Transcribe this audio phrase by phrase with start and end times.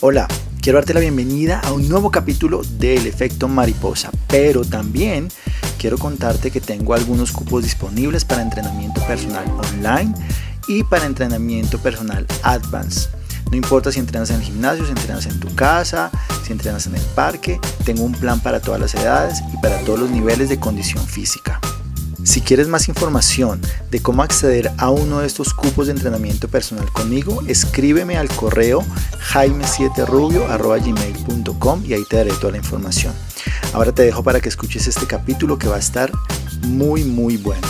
[0.00, 0.28] Hola,
[0.60, 5.28] quiero darte la bienvenida a un nuevo capítulo del efecto mariposa, pero también
[5.78, 10.12] quiero contarte que tengo algunos cupos disponibles para entrenamiento personal online
[10.68, 13.08] y para entrenamiento personal advanced.
[13.50, 16.10] No importa si entrenas en el gimnasio, si entrenas en tu casa,
[16.44, 20.00] si entrenas en el parque, tengo un plan para todas las edades y para todos
[20.00, 21.58] los niveles de condición física.
[22.22, 26.92] Si quieres más información de cómo acceder a uno de estos cupos de entrenamiento personal
[26.92, 28.84] conmigo, escríbeme al correo
[29.32, 33.14] jaime7rubio.gmail.com y ahí te daré toda la información.
[33.72, 36.12] Ahora te dejo para que escuches este capítulo que va a estar
[36.66, 37.66] muy muy bueno.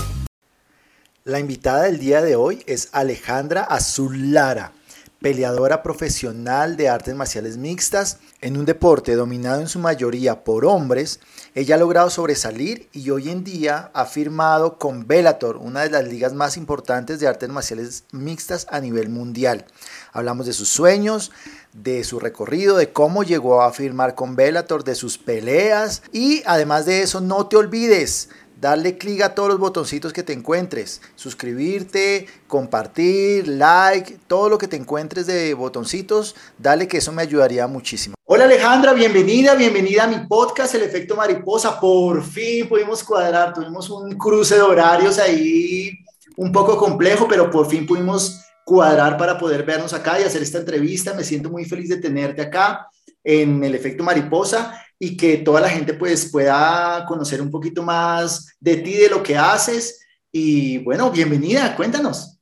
[1.24, 4.72] La invitada del día de hoy es Alejandra Azulara
[5.20, 11.20] peleadora profesional de artes marciales mixtas en un deporte dominado en su mayoría por hombres,
[11.54, 16.04] ella ha logrado sobresalir y hoy en día ha firmado con Bellator, una de las
[16.04, 19.66] ligas más importantes de artes marciales mixtas a nivel mundial.
[20.12, 21.32] Hablamos de sus sueños,
[21.74, 26.86] de su recorrido, de cómo llegó a firmar con Bellator, de sus peleas y además
[26.86, 28.30] de eso no te olvides
[28.60, 34.68] darle clic a todos los botoncitos que te encuentres, suscribirte, compartir, like, todo lo que
[34.68, 38.14] te encuentres de botoncitos, dale que eso me ayudaría muchísimo.
[38.26, 41.80] Hola Alejandra, bienvenida, bienvenida a mi podcast El Efecto Mariposa.
[41.80, 45.98] Por fin pudimos cuadrar, tuvimos un cruce de horarios ahí
[46.36, 50.58] un poco complejo, pero por fin pudimos cuadrar para poder vernos acá y hacer esta
[50.58, 51.14] entrevista.
[51.14, 52.86] Me siento muy feliz de tenerte acá
[53.24, 58.54] en El Efecto Mariposa y que toda la gente pues pueda conocer un poquito más
[58.60, 60.06] de ti, de lo que haces.
[60.30, 62.38] Y bueno, bienvenida, cuéntanos.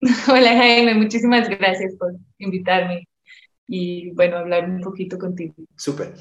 [0.26, 3.06] Hola Jaime, muchísimas gracias por invitarme
[3.68, 5.54] y bueno, hablar un poquito contigo.
[5.76, 6.14] Súper.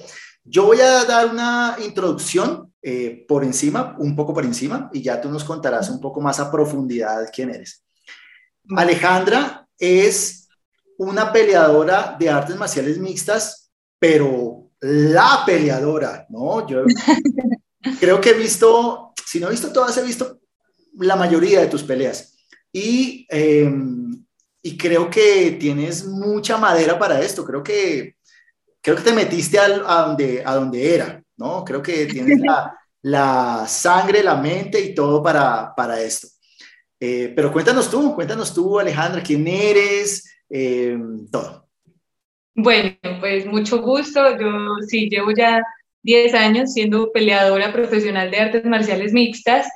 [0.44, 5.22] Yo voy a dar una introducción eh, por encima, un poco por encima, y ya
[5.22, 7.85] tú nos contarás un poco más a profundidad quién eres.
[8.75, 10.50] Alejandra es
[10.97, 14.50] una peleadora de artes marciales mixtas, pero
[14.81, 16.67] la peleadora, ¿no?
[16.67, 16.83] Yo
[18.00, 20.39] creo que he visto, si no he visto todas, he visto
[20.97, 22.35] la mayoría de tus peleas.
[22.73, 24.25] Y, em,
[24.61, 27.45] y creo que tienes mucha madera para esto.
[27.45, 28.16] Creo que,
[28.81, 31.63] creo que te metiste a, donde, a donde era, ¿no?
[31.63, 36.27] Creo que tienes la, la sangre, la mente y todo para, para esto.
[37.00, 41.70] Eh, pero cuéntanos tú, cuéntanos tú, Alejandra, quién eres, em, todo.
[42.56, 44.38] Bueno, pues mucho gusto.
[44.39, 44.50] Yo
[44.88, 45.62] sí llevo ya
[46.03, 49.67] 10 años siendo peleadora profesional de artes marciales mixtas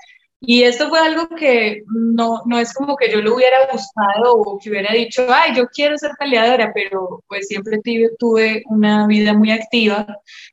[0.48, 4.60] y esto fue algo que no, no es como que yo lo hubiera buscado o
[4.60, 7.80] que hubiera dicho, ay, yo quiero ser peleadora, pero pues siempre
[8.20, 10.06] tuve una vida muy activa,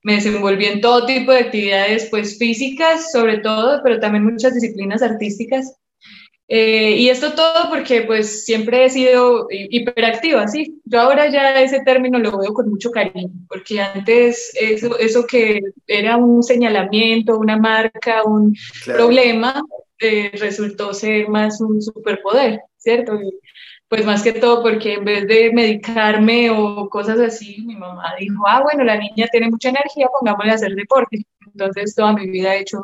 [0.02, 5.02] me desenvolví en todo tipo de actividades pues físicas sobre todo, pero también muchas disciplinas
[5.02, 5.76] artísticas
[6.48, 10.80] eh, y esto todo porque pues siempre he sido hiperactiva, ¿sí?
[10.84, 15.60] Yo ahora ya ese término lo veo con mucho cariño, porque antes eso, eso que
[15.86, 18.54] era un señalamiento, una marca, un
[18.84, 19.62] problema,
[19.98, 23.18] eh, resultó ser más un superpoder, ¿cierto?
[23.92, 28.42] pues más que todo porque en vez de medicarme o cosas así, mi mamá dijo,
[28.48, 31.26] ah, bueno, la niña tiene mucha energía, pongámosle a hacer deporte.
[31.46, 32.82] Entonces toda mi vida he hecho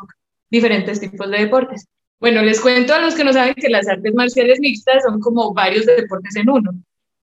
[0.51, 1.87] diferentes tipos de deportes.
[2.19, 5.53] Bueno, les cuento a los que no saben que las artes marciales mixtas son como
[5.53, 6.71] varios deportes en uno.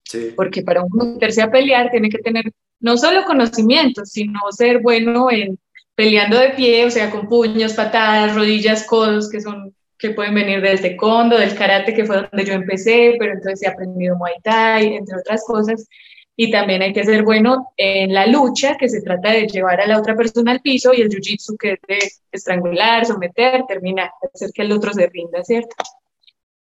[0.04, 0.32] Sí.
[0.34, 5.30] Porque para uno meterse a pelear tiene que tener no solo conocimientos, sino ser bueno
[5.30, 5.58] en
[5.94, 10.60] peleando de pie, o sea, con puños, patadas, rodillas, codos, que son que pueden venir
[10.60, 14.94] desde kondo, del karate, que fue donde yo empecé, pero entonces he aprendido muay thai,
[14.94, 15.88] entre otras cosas
[16.36, 19.86] y también hay que ser bueno en la lucha, que se trata de llevar a
[19.86, 21.98] la otra persona al piso, y el jiu-jitsu, que es de
[22.30, 25.74] estrangular, someter, terminar, hacer que el otro se rinda, ¿cierto?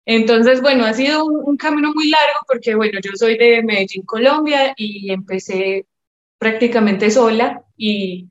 [0.06, 4.74] Entonces, bueno, ha sido un, camino muy largo porque, bueno, yo soy de Medellín, Colombia,
[4.78, 5.86] y empecé
[6.38, 8.30] prácticamente sola y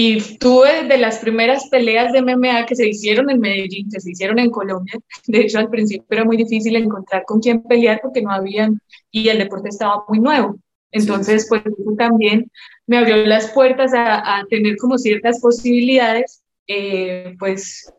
[0.00, 4.12] y tuve de las primeras peleas de MMA que se hicieron en Medellín, que se
[4.12, 4.94] hicieron en Colombia.
[5.26, 8.80] De hecho, al principio era muy difícil encontrar con quién pelear porque no habían,
[9.10, 10.54] y el deporte estaba muy nuevo.
[10.92, 12.48] Entonces, pues eso también
[12.86, 17.92] me abrió las puertas a, a tener como ciertas posibilidades, eh, pues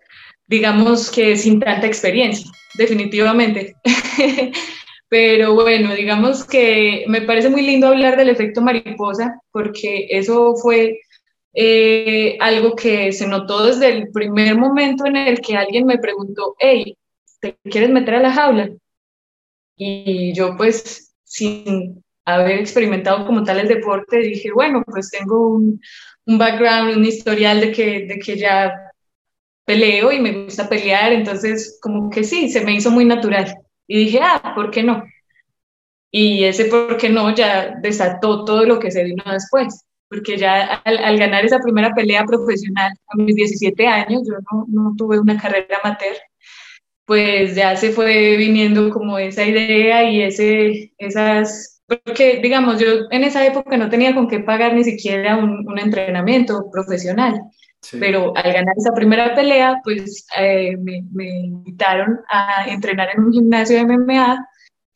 [0.48, 3.76] digamos que sin tanta experiencia, definitivamente.
[5.10, 10.98] Pero bueno, digamos que me parece muy lindo hablar del efecto mariposa porque eso fue
[11.54, 16.56] eh, algo que se notó desde el primer momento en el que alguien me preguntó,
[16.60, 16.98] hey,
[17.42, 18.70] ¿te quieres meter a la jaula?
[19.76, 25.82] Y yo pues sin haber experimentado como tal el deporte, dije, bueno, pues tengo un,
[26.26, 28.74] un background, un historial de que, de que ya
[29.66, 33.56] peleo y me gusta pelear, entonces como que sí, se me hizo muy natural.
[33.88, 35.04] Y dije, ah, ¿por qué no?
[36.12, 40.82] Y ese por qué no ya desató todo lo que se vino después, porque ya
[40.84, 45.40] al, ganar esa primera pelea profesional a mis 17 años, yo no, no tuve una
[45.40, 46.16] carrera amateur,
[47.06, 53.24] pues ya se fue viniendo como esa idea y ese, esas, porque digamos, yo en
[53.24, 57.40] esa época no tenía con qué pagar ni siquiera un, un entrenamiento profesional.
[57.98, 63.32] Pero al ganar esa primera pelea, pues eh, me, me, invitaron a entrenar en un
[63.32, 64.46] gimnasio de MMA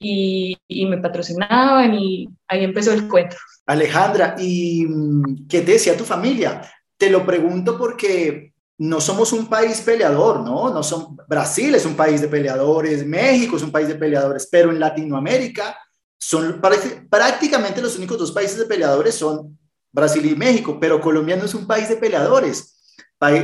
[0.03, 3.37] y, y, me patrocinaban y ahí empezó el cuento.
[3.65, 6.61] Alejandra, ¿y mm, qué te decía tu familia?
[6.97, 10.73] Te lo pregunto porque no somos un país peleador, ¿no?
[10.73, 14.71] no son, Brasil es un país de peleadores, México es un país de peleadores, pero
[14.71, 15.77] en Latinoamérica
[16.19, 16.61] son
[17.09, 19.57] prácticamente los únicos dos países de peleadores son
[19.91, 22.73] Brasil y México, pero Colombia no es un país de peleadores.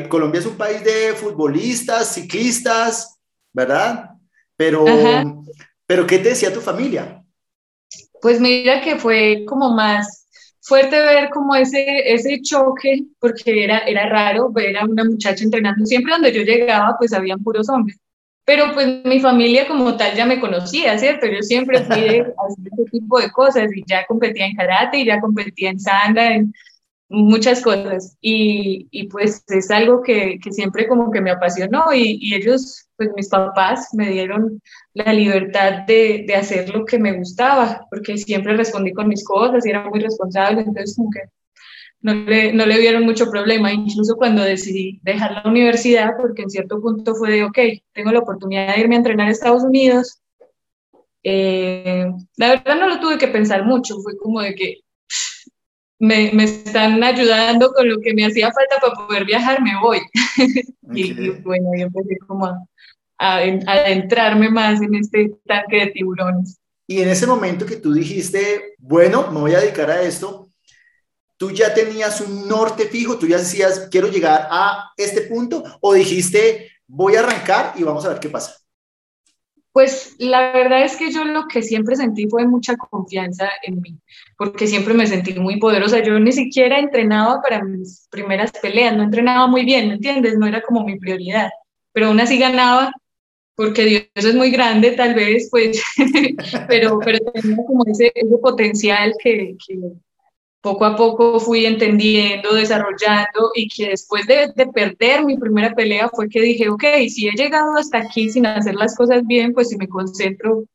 [0.09, 3.17] Colombia es un país de futbolistas, ciclistas,
[3.53, 4.09] ¿verdad?
[4.57, 4.83] Pero,
[5.89, 7.25] pero ¿qué te decía tu familia?
[8.21, 10.27] Pues mira que fue como más
[10.61, 15.83] fuerte ver como ese, ese choque, porque era, era raro ver a una muchacha entrenando.
[15.87, 17.97] Siempre donde yo llegaba, pues habían puros hombres.
[18.45, 21.25] Pero pues mi familia como tal ya me conocía, ¿cierto?
[21.25, 25.05] Yo siempre fui de hacer ese tipo de cosas y ya competía en karate y
[25.05, 26.53] ya competía en sanda, en
[27.09, 28.17] muchas cosas.
[28.21, 32.87] Y, y pues es algo que, que, siempre como que me apasionó y, y, ellos,
[32.95, 34.61] pues mis papás me dieron
[34.93, 39.65] la libertad de, de, hacer lo que me gustaba, porque siempre respondí con mis cosas
[39.65, 41.21] y era muy responsable, entonces como que
[42.01, 46.49] no le, no le vieron mucho problema, incluso cuando decidí dejar la universidad, porque en
[46.49, 47.57] cierto punto fue de, ok,
[47.93, 50.21] tengo la oportunidad de irme a entrenar a Estados Unidos.
[51.23, 54.79] Eh, la verdad no lo tuve que pensar mucho, fue como de que
[55.99, 59.99] me, me, están ayudando con lo que me hacía falta para poder viajar, me voy.
[60.93, 62.57] y, bueno, yo empecé como a,
[63.17, 66.57] a, adentrarme más en este tanque de tiburones.
[66.87, 70.49] Y en ese momento que tú dijiste, bueno, me voy a dedicar a esto,
[71.39, 73.17] ¿Tú ya tenías un norte fijo?
[73.17, 75.63] ¿Tú ya decías, quiero llegar a este punto?
[75.79, 78.57] ¿O dijiste, voy a arrancar y vamos a ver qué pasa?
[79.79, 83.97] Pues la verdad es que yo lo que siempre sentí fue mucha confianza en mí,
[84.37, 86.03] porque siempre me sentí muy poderosa.
[86.03, 90.37] Yo ni siquiera entrenaba para mis primeras peleas, no entrenaba muy bien, ¿me entiendes?
[90.37, 91.49] No era como mi prioridad,
[91.93, 92.91] pero aún así ganaba
[93.55, 95.81] porque Dios es muy grande tal vez, pues,
[96.67, 99.79] pero, pero tenía como ese, ese potencial que, que,
[100.61, 106.29] poco a poco fui entendiendo, desarrollando y que después de, perder mi primera pelea fue
[106.29, 109.77] que dije, ok, si he llegado hasta aquí sin hacer las cosas bien, pues si
[109.77, 110.65] me concentro,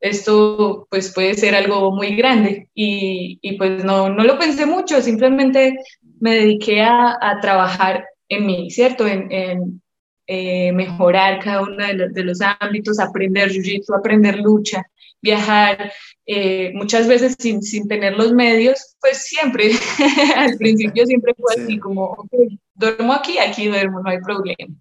[0.00, 2.68] esto pues puede ser algo muy grande.
[2.74, 5.78] Y, y pues no, no lo pensé mucho, simplemente
[6.20, 9.06] me dediqué a, a trabajar en mí, ¿cierto?
[9.06, 9.82] En, en
[10.26, 14.82] eh, mejorar cada uno de los, de los ámbitos, aprender jiu-jitsu, aprender lucha,
[15.24, 15.92] viajar,
[16.26, 19.70] eh, muchas veces sin, sin, tener los medios, pues siempre,
[20.36, 22.32] al principio siempre fue así como, ok,
[22.74, 24.74] duermo aquí, aquí duermo, no hay problema.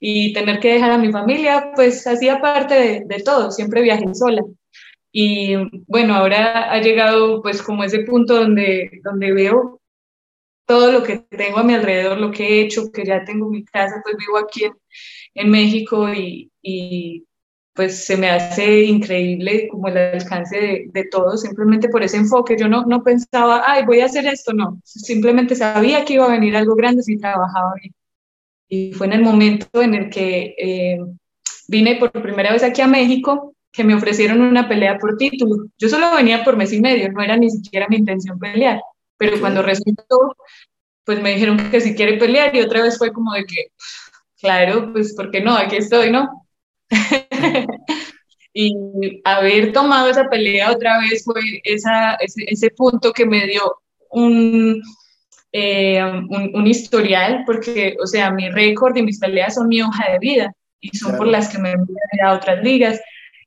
[0.00, 4.14] Y tener que dejar a mi familia, pues hacía parte de, de todo, siempre viajé
[4.14, 4.42] sola.
[5.10, 5.56] Y
[5.86, 9.80] bueno, ahora ha llegado pues como ese punto donde, donde veo
[10.66, 13.64] todo lo que tengo a mi alrededor, lo que he hecho, que ya tengo mi
[13.64, 14.72] casa, pues vivo aquí en,
[15.34, 17.24] en México y, y
[17.78, 22.56] pues se me hace increíble como el alcance de, de, todo, simplemente por ese enfoque.
[22.58, 24.80] Yo no, no pensaba, ay, voy a hacer esto, no.
[24.82, 27.94] Simplemente sabía que iba a venir algo grande si trabajaba bien.
[28.68, 30.98] Y fue en el momento en el que eh,
[31.68, 35.66] vine por primera vez aquí a México que me ofrecieron una pelea por título.
[35.78, 38.80] Yo solo venía por mes y medio, no era ni siquiera mi intención pelear.
[39.18, 40.34] Pero cuando resultó,
[41.04, 43.68] pues me dijeron que si quiere pelear y otra vez fue como de que,
[44.40, 45.56] claro, pues ¿por qué no?
[45.56, 46.47] Aquí estoy, ¿no?
[48.52, 53.62] y haber tomado esa pelea otra vez fue esa, ese, ese punto que me dio
[54.10, 54.82] un,
[55.52, 60.12] eh, un, un, historial, porque, o sea, mi récord y mis peleas son mi hoja
[60.12, 61.24] de vida y son claro.
[61.24, 63.00] por las que me voy a otras ligas.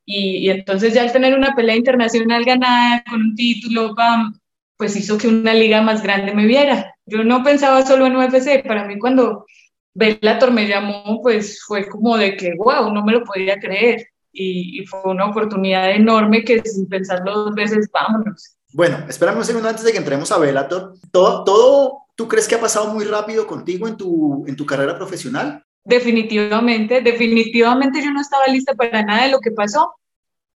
[0.06, 4.34] Y, y, entonces ya al tener una pelea internacional ganada con un título, bam,
[4.78, 6.96] pues hizo que una liga más grande me viera.
[7.06, 9.46] Yo no pensaba solo en UFC, para mí cuando
[9.94, 14.08] Bellator me llamó, pues fue como de que, wow, no me lo podía creer.
[14.34, 18.56] Y, y, fue una oportunidad enorme que sin pensarlo dos veces, vámonos.
[18.74, 20.94] Bueno, espérame un segundo antes de que entremos a Bellator.
[21.12, 24.96] ¿Todo, todo tú crees que ha pasado muy rápido contigo en tu, en tu carrera
[24.96, 25.64] profesional?
[25.84, 29.94] Definitivamente, definitivamente yo no estaba lista para nada de lo que pasó.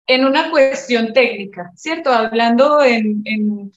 [0.06, 2.10] En una cuestión técnica, ¿cierto?
[2.10, 3.72] Hablando en, en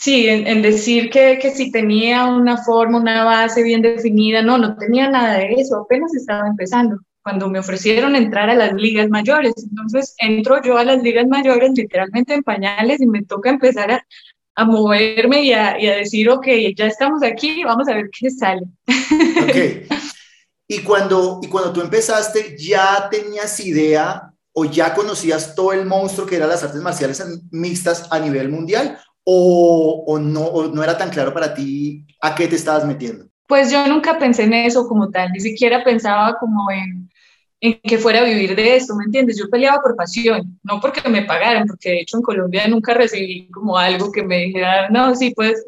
[0.00, 4.56] Sí, en, en decir que, que, si tenía una forma, una base bien definida, no,
[4.56, 7.00] no tenía nada de eso, apenas estaba empezando.
[7.20, 9.54] cuando me ofrecieron entrar a las ligas mayores.
[9.68, 14.06] Entonces entro yo a las ligas mayores literalmente en pañales y me toca empezar a,
[14.54, 18.30] a moverme y a, y a, decir, ok, ya estamos aquí, vamos a ver qué
[18.30, 18.62] sale.
[19.42, 19.88] Ok.
[20.70, 26.26] Y cuando, y cuando tú empezaste, ¿ya tenías idea o ya conocías todo el monstruo
[26.26, 28.98] que eran las artes marciales mixtas a nivel mundial?
[29.30, 33.26] ¿O, o no, no era tan claro para ti a qué te estabas metiendo?
[33.46, 37.10] Pues yo nunca pensé en eso como tal, ni siquiera pensaba como en,
[37.60, 39.38] en que fuera a vivir de esto, ¿me entiendes?
[39.38, 43.50] Yo peleaba por pasión, no porque me pagaran, porque de hecho en Colombia nunca recibí
[43.50, 45.62] como algo que me dijera, no, sí, pues,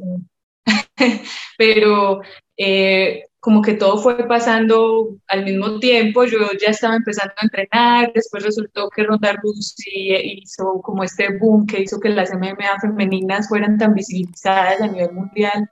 [1.58, 2.22] pero
[2.56, 8.12] eh, como que todo fue pasando al mismo tiempo, yo ya estaba empezando a entrenar,
[8.14, 13.48] después resultó que Ronda Rousey hizo como este boom que hizo que las MMA femeninas
[13.48, 15.70] fueran tan visibilizadas a nivel mundial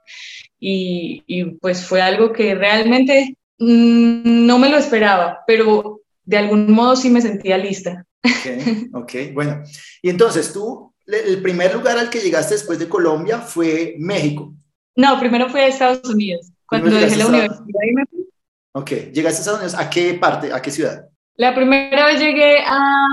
[0.59, 6.71] y, y pues fue algo que realmente mmm, no me lo esperaba, pero de algún
[6.71, 8.05] modo sí me sentía lista.
[8.23, 9.63] Ok, ok, bueno.
[10.01, 14.53] Y entonces tú, el primer lugar al que llegaste después de Colombia fue México.
[14.95, 18.29] No, primero fue a Estados Unidos, cuando dejé la universidad y me fui.
[18.73, 19.75] Ok, ¿llegaste a Estados Unidos?
[19.75, 21.09] ¿A qué parte, a qué ciudad?
[21.35, 23.07] La primera vez llegué a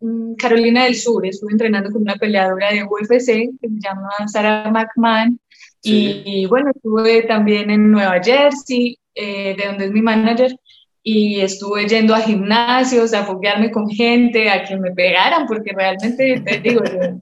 [0.00, 3.26] mm, Carolina del Sur, estuve entrenando con una peleadora de UFC
[3.60, 5.40] que se llama Sarah McMahon.
[5.82, 6.22] Sí.
[6.24, 10.56] Y, bueno, estuve también en Nueva Jersey, eh, de donde es mi manager,
[11.02, 16.40] y estuve yendo a gimnasios, a foguearme con gente, a que me pegaran, porque realmente,
[16.40, 17.20] te digo, no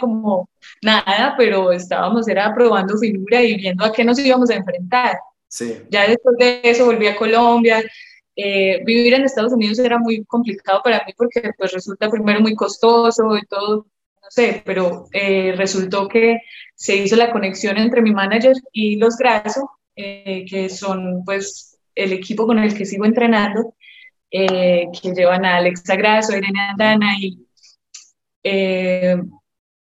[0.00, 0.48] como
[0.82, 5.18] nada, pero estábamos, era probando figura y viendo a qué nos íbamos a enfrentar.
[5.48, 5.78] Sí.
[5.90, 7.82] Ya después de eso volví a Colombia.
[8.36, 12.56] Eh, vivir en Estados Unidos era muy complicado para mí porque pues resulta primero muy
[12.56, 13.86] costoso y todo,
[14.22, 16.38] no sé, pero eh, resultó que
[16.74, 22.12] se hizo la conexión entre mi manager y los Graso, eh, que son pues el
[22.12, 23.74] equipo con el que sigo entrenando,
[24.30, 27.46] eh, que llevan a Alexa Grasso, Irene Andana, y
[28.42, 29.16] eh,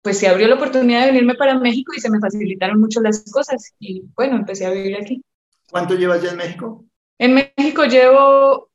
[0.02, 3.24] pues se abrió la oportunidad de venirme para México y se me facilitaron mucho las
[3.30, 3.72] cosas.
[3.78, 5.22] Y bueno, empecé a vivir aquí.
[5.70, 6.84] ¿Cuánto llevas ya en México?
[7.18, 8.68] En México llevo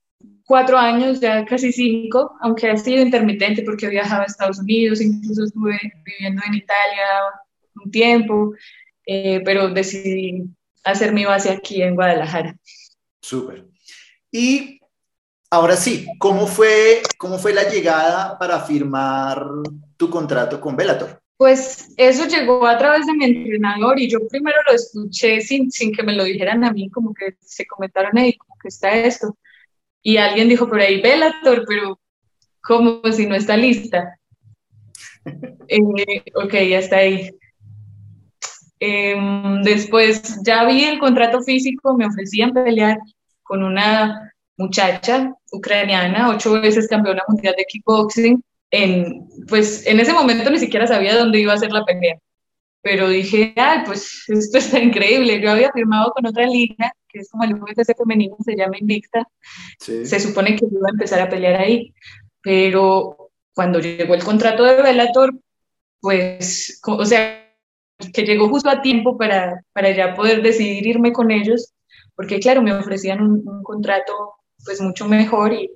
[0.46, 5.44] cuatro años, ya casi cinco, aunque ha sido intermitente porque viajaba a Estados Unidos, incluso
[5.44, 7.06] estuve viviendo en Italia
[7.84, 8.54] un tiempo,
[9.06, 10.46] eh, pero decidí
[10.86, 12.58] hacer mi base aquí en Guadalajara.
[13.22, 13.66] Súper.
[14.32, 14.80] Y
[15.50, 19.46] ahora sí, ¿cómo fue, ¿cómo fue la llegada para firmar
[19.98, 21.22] tu contrato con Bellator?
[21.38, 25.94] Pues eso llegó a través de mi entrenador y yo primero lo escuché sin, sin
[25.94, 29.38] que me lo dijeran a mí, como que se comentaron ahí, como que está esto.
[30.02, 32.00] Y alguien dijo por ahí, Bellator, pero
[32.62, 34.18] como si no está lista.
[35.68, 37.30] eh, ok, ya está ahí.
[38.80, 39.16] Eh,
[39.64, 43.00] después ya vi el contrato físico, me ofrecían pelear
[43.44, 48.44] con una muchacha ucraniana, ocho veces campeona mundial de kickboxing.
[48.70, 52.18] En, pues en ese momento ni siquiera sabía dónde iba a ser la pelea,
[52.82, 55.40] pero dije, ay, pues esto está increíble.
[55.42, 59.26] Yo había firmado con otra liga, que es como el UFC femenino, se llama Invicta.
[59.80, 60.06] Sí.
[60.06, 61.94] Se supone que iba a empezar a pelear ahí,
[62.42, 65.34] pero cuando llegó el contrato de Bellator,
[66.02, 67.44] pues, o sea,
[68.14, 71.74] que llegó justo a tiempo para, para ya poder decidir irme con ellos,
[72.16, 74.37] porque claro, me ofrecían un, un contrato
[74.68, 75.72] pues mucho mejor y,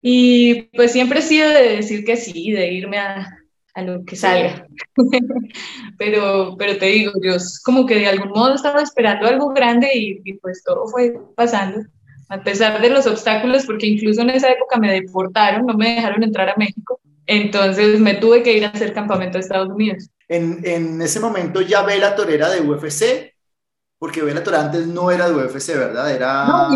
[0.00, 3.28] y pues siempre he sido de decir que sí, de irme a,
[3.74, 4.66] a lo que salga.
[5.98, 7.34] pero, pero te digo, yo
[7.64, 11.80] como que de algún modo estaba esperando algo grande y, y, pues todo fue pasando,
[12.28, 16.22] a pesar de los obstáculos, porque incluso en esa época me deportaron, no me dejaron
[16.22, 20.08] entrar a México, entonces me tuve que ir a hacer campamento a Estados Unidos.
[20.28, 23.31] En, en ese momento ya ve la torera de UFC,
[24.02, 26.12] porque Bellator antes no era de UFC, ¿verdad?
[26.12, 26.44] Era...
[26.44, 26.70] No,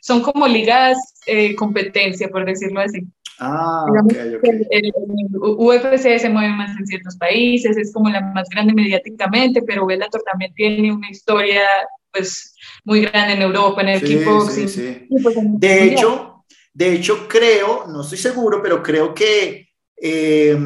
[0.00, 3.06] son como ligas eh, competencia, por decirlo así.
[3.38, 4.42] Ah, ok, ok.
[4.42, 4.92] El, el, el,
[5.36, 10.20] UFC se mueve más en ciertos países, es como la más grande mediáticamente, pero Bellator
[10.28, 11.62] también tiene una historia
[12.10, 14.68] pues muy grande en Europa, en el sí, kickboxing.
[14.68, 15.22] Sí, sí.
[15.22, 20.58] Pues, de hecho, de hecho creo, no estoy seguro, pero creo que eh,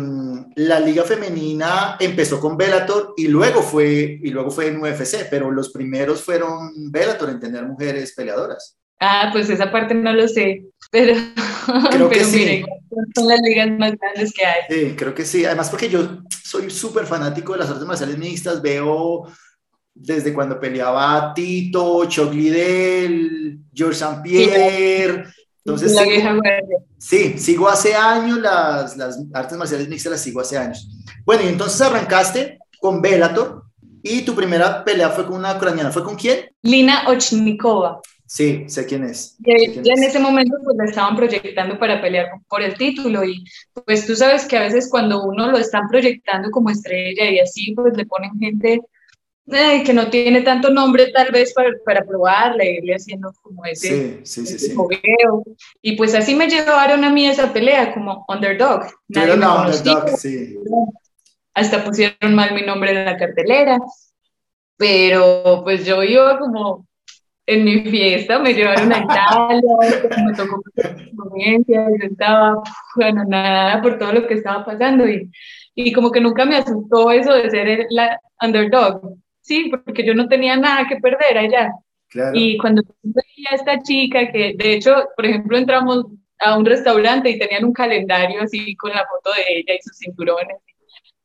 [0.57, 5.51] la liga femenina empezó con Bellator y luego fue y luego fue en UFC, pero
[5.51, 8.77] los primeros fueron Bellator en tener mujeres peleadoras.
[9.01, 11.15] Ah, pues esa parte no lo sé, pero
[11.91, 12.37] creo que pero sí.
[12.39, 12.67] Miren,
[13.15, 14.63] son las ligas más grandes que hay.
[14.69, 15.45] Sí, creo que sí.
[15.45, 19.27] Además porque yo soy súper fanático de las artes marciales mixtas, veo
[19.95, 24.21] desde cuando peleaba Tito, Chuck Liddell, George St.
[24.23, 25.25] Pierre.
[25.27, 25.44] Sí.
[25.65, 26.79] Entonces, la sigo, vieja guardia.
[26.99, 30.89] sí, sigo hace años las, las artes marciales mixtas, las sigo hace años.
[31.25, 33.65] Bueno, y entonces arrancaste con Bellator
[34.03, 35.91] y tu primera pelea fue con una ucraniana.
[35.91, 36.51] ¿Fue con quién?
[36.63, 38.03] Lina Ochnikova.
[38.27, 39.37] Sí, sé quién es.
[39.45, 43.45] Y en ese momento pues la estaban proyectando para pelear por el título y
[43.87, 47.75] pues tú sabes que a veces cuando uno lo están proyectando como estrella y así
[47.75, 48.81] pues le ponen gente
[49.47, 54.47] que no tiene tanto nombre tal vez para, para probarle, irle haciendo como ese, sí,
[54.47, 54.75] sí,
[55.83, 58.85] Y pues así me llevaron a mí esa pelea como underdog.
[59.09, 60.57] Nadie underdog, sí.
[61.53, 63.79] Hasta pusieron mal mi nombre en la cartelera,
[64.77, 66.87] pero pues yo iba como
[67.47, 69.61] en mi fiesta, me llevaron a Italia,
[70.25, 72.63] me tocó experiencia, yo estaba,
[72.97, 75.31] bueno, nada por todo lo que estaba pasando y,
[75.75, 80.29] y como que nunca me asustó eso de ser la underdog, sí, porque yo no
[80.29, 81.73] tenía nada que perder allá.
[82.33, 86.07] Y cuando veía a esta chica, que de hecho, por ejemplo, entramos
[86.39, 89.99] a un restaurante y tenían un calendario así con la foto de ella y sus
[89.99, 90.59] cinturones,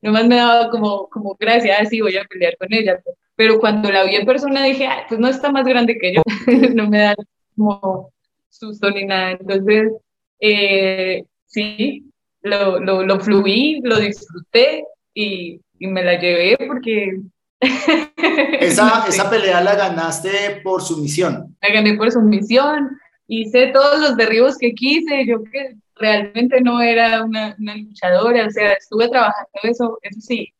[0.02, 3.00] nomás me daba como, como gracias, así voy a pelear con ella
[3.40, 6.20] pero cuando la vi en persona dije, pues no está más grande que yo,
[6.74, 7.14] no me da
[7.56, 8.12] como
[8.50, 9.30] susto ni nada.
[9.30, 9.92] Entonces,
[10.40, 12.04] eh, sí,
[12.42, 14.84] lo, lo, lo, fluí, lo disfruté
[15.14, 17.18] y, y me la llevé porque...
[18.60, 21.56] esa, esa pelea la ganaste por sumisión.
[21.60, 27.22] La gané por sumisión, hice todos los derribos que quise, yo que realmente no era
[27.22, 30.52] una, una luchadora, o sea, estuve trabajando eso, eso sí,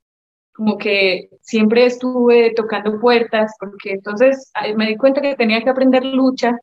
[0.52, 6.04] como que siempre estuve tocando puertas, porque entonces me di cuenta que tenía que aprender
[6.04, 6.58] lucha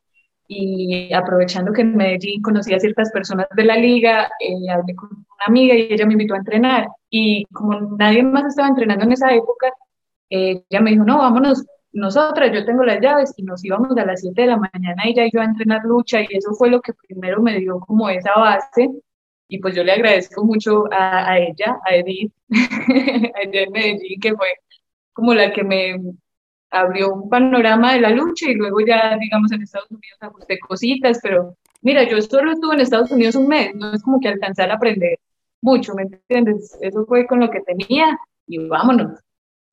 [0.46, 5.10] y aprovechando que en Medellín conocía a ciertas personas de la liga, eh, hablé con
[5.10, 6.86] una amiga y ella me invitó a entrenar.
[7.10, 9.72] Y como nadie más estaba entrenando en esa época,
[10.30, 14.04] eh, ella me dijo, no, vámonos nosotras, yo tengo las llaves y nos íbamos a
[14.04, 16.80] las 7 de la mañana ella y yo a entrenar lucha y eso fue lo
[16.80, 18.90] que primero me dio como esa base
[19.48, 24.34] y pues yo le agradezco mucho a, a ella, a Edith, allá en Medellín, que
[24.34, 24.48] fue
[25.14, 25.96] como la que me
[26.70, 31.18] abrió un panorama de la lucha y luego ya, digamos, en Estados Unidos ajusté cositas,
[31.22, 34.70] pero mira, yo solo estuve en Estados Unidos un mes, no es como que alcanzar
[34.70, 35.18] a aprender
[35.62, 36.78] mucho, ¿me entiendes?
[36.80, 39.18] Eso fue con lo que tenía y vámonos,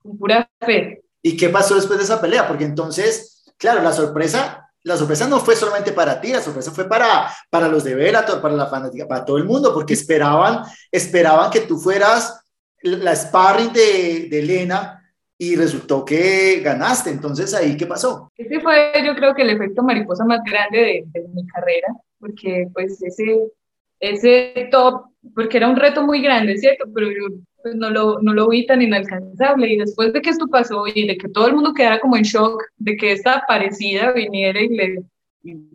[0.06, 1.02] con pura fe.
[1.22, 2.46] ¿Y qué pasó después de esa pelea?
[2.46, 6.88] Porque entonces, claro, la sorpresa la sorpresa no fue solamente para ti, la sorpresa fue
[6.88, 11.50] para, para los de Bellator, para la fanática, para todo el mundo, porque esperaban, esperaban
[11.50, 12.40] que tú fueras
[12.82, 15.02] la sparring de, de Elena
[15.36, 17.10] y resultó que ganaste.
[17.10, 18.30] Entonces, ¿ahí qué pasó?
[18.36, 21.88] Ese fue, yo creo que el efecto mariposa más grande de, de mi carrera,
[22.20, 23.50] porque pues ese,
[23.98, 26.84] ese top, porque era un reto muy grande, ¿cierto?
[26.94, 29.72] Pero yo pues no lo, no lo vi tan inalcanzable.
[29.72, 32.22] Y después de que esto pasó y de que todo el mundo quedara como en
[32.22, 35.02] shock, de que esta parecida viniera y le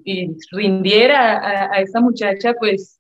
[0.06, 2.97] y, rindiera a, a, esta muchacha, pues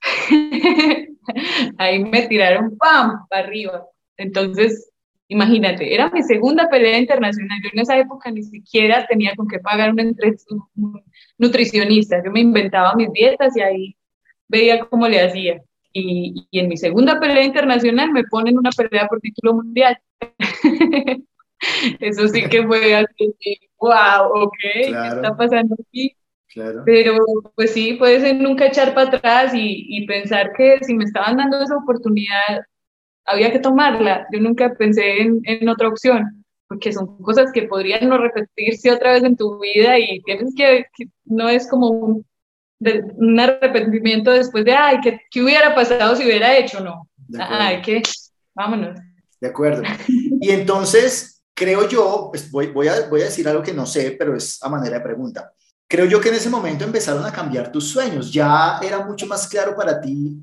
[1.78, 3.26] ahí me tiraron ¡pam!
[3.30, 3.86] para arriba.
[4.18, 4.90] Entonces,
[5.28, 7.58] imagínate, era mi segunda pelea internacional.
[7.62, 10.14] Yo en esa época ni siquiera tenía con qué pagar un,
[10.76, 11.02] un
[11.38, 12.22] nutricionista.
[12.22, 13.96] Yo me inventaba mis dietas y ahí
[14.48, 15.62] veía cómo le hacía.
[15.96, 19.96] Y, y, en mi segunda pelea internacional me ponen una pelea por título mundial.
[22.00, 23.34] Eso sí que fue así,
[23.78, 26.16] wow, ok, ¿qué está pasando aquí?
[26.48, 26.82] Claro.
[26.84, 27.16] Pero
[27.54, 31.36] pues sí, puede ser nunca echar para atrás y, y, pensar que si me estaban
[31.36, 32.64] dando esa oportunidad,
[33.24, 34.26] había que tomarla.
[34.32, 39.12] Yo nunca pensé en, en otra opción, porque son cosas que podrían no repetirse otra
[39.12, 42.26] vez en tu vida y tienes que, que no es como un
[42.84, 46.80] de un arrepentimiento después de, ay, ¿qué, ¿qué, hubiera pasado si hubiera hecho?
[46.80, 47.08] No.
[47.38, 48.02] Ay, que,
[48.54, 48.98] vámonos.
[49.40, 49.82] De acuerdo.
[50.40, 54.14] Y entonces, creo yo, pues voy, voy, a, voy a decir algo que no sé,
[54.18, 55.52] pero es a manera de pregunta.
[55.88, 58.32] Creo yo que en ese momento empezaron a cambiar tus sueños.
[58.32, 60.38] Ya era mucho más claro para ti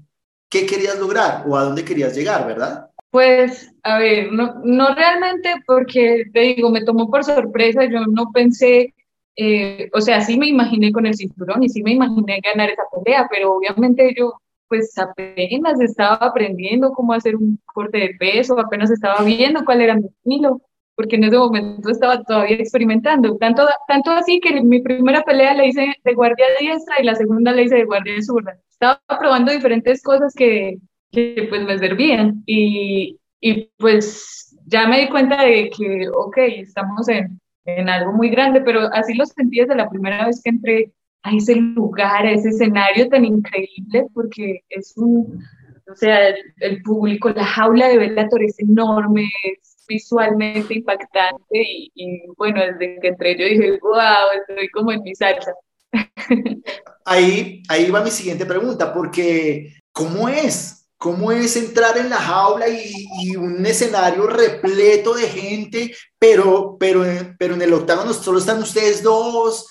[0.50, 2.88] qué querías lograr o a dónde querías llegar, ¿verdad?
[3.10, 8.32] Pues, a ver, no, no realmente porque, te digo, me tomó por sorpresa, yo no
[8.32, 8.94] pensé
[9.36, 12.84] eh, o sea, sí me imaginé con el cinturón y sí me imaginé ganar esa
[12.92, 14.34] pelea, pero obviamente yo
[14.68, 19.96] pues apenas estaba aprendiendo cómo hacer un corte de peso, apenas estaba viendo cuál era
[19.96, 20.62] mi estilo,
[20.96, 25.66] porque en ese momento estaba todavía experimentando, tanto, tanto así que mi primera pelea la
[25.66, 28.58] hice de guardia diestra y la segunda la hice de guardia zurda.
[28.70, 30.78] Estaba probando diferentes cosas que,
[31.12, 37.10] que pues me servían y, y pues ya me di cuenta de que, ok, estamos
[37.10, 40.92] en, en algo muy grande, pero así lo sentí desde la primera vez que entré
[41.24, 45.44] a ese lugar, a ese escenario tan increíble, porque es un,
[45.92, 52.22] o sea, el, público, la jaula de Bellator es enorme, es visualmente impactante y, y,
[52.38, 55.54] bueno, desde que entré yo dije, wow, estoy como en mi salsa.
[57.04, 62.66] Ahí, ahí va mi siguiente pregunta, porque ¿cómo es cómo es entrar en la jaula
[62.70, 67.02] y, un escenario repleto de gente, pero, pero,
[67.40, 69.68] pero en el octágono solo están ustedes dos.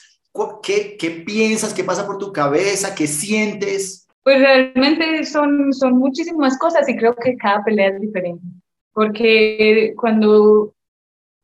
[0.60, 1.72] ¿Qué, ¿Qué piensas?
[1.72, 2.96] ¿Qué pasa por tu cabeza?
[2.96, 4.08] ¿Qué sientes?
[4.24, 8.44] Pues realmente son, son muchísimas cosas y creo que cada pelea es diferente.
[8.92, 10.74] Porque cuando,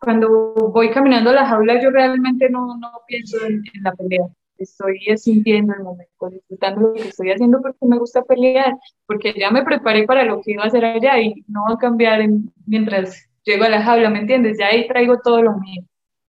[0.01, 4.27] cuando voy caminando a la jaula yo realmente no, no pienso en, la pelea.
[4.59, 8.75] Estoy sintiendo el momento, disfrutando lo que estoy haciendo porque me gusta pelear,
[9.07, 11.79] porque ya me preparé para lo que iba a hacer allá y no va a
[11.79, 12.21] cambiar
[12.67, 14.59] mientras llego a la jaula, ¿me entiendes?
[14.59, 15.83] Ya ahí traigo todo lo mío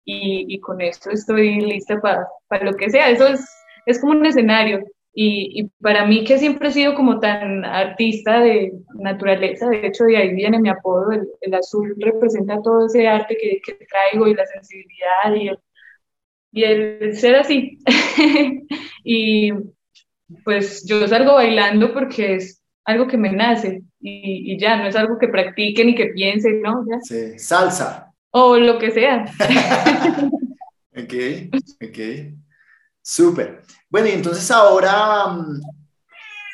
[0.05, 3.09] y, y con esto estoy lista para, para lo que sea.
[3.09, 3.45] Eso es,
[3.85, 4.83] es como un escenario
[5.13, 10.05] y, y, para mí que siempre he sido como tan artista de naturaleza, de hecho
[10.05, 14.27] de ahí viene mi apodo, el, el azul representa todo ese arte que, que, traigo
[14.27, 15.59] y la sensibilidad y el,
[16.53, 17.79] y el ser así.
[19.03, 19.51] y
[20.45, 24.95] pues yo salgo bailando porque es algo que me nace y, y, ya, no es
[24.95, 26.85] algo que practique ni que piense, ¿no?
[26.89, 26.99] Ya.
[27.01, 28.13] Sí, salsa.
[28.31, 29.25] O lo que sea.
[30.95, 31.13] ok,
[31.81, 31.99] ok.
[33.01, 33.61] Súper.
[33.89, 35.61] Bueno, y entonces ahora, mm,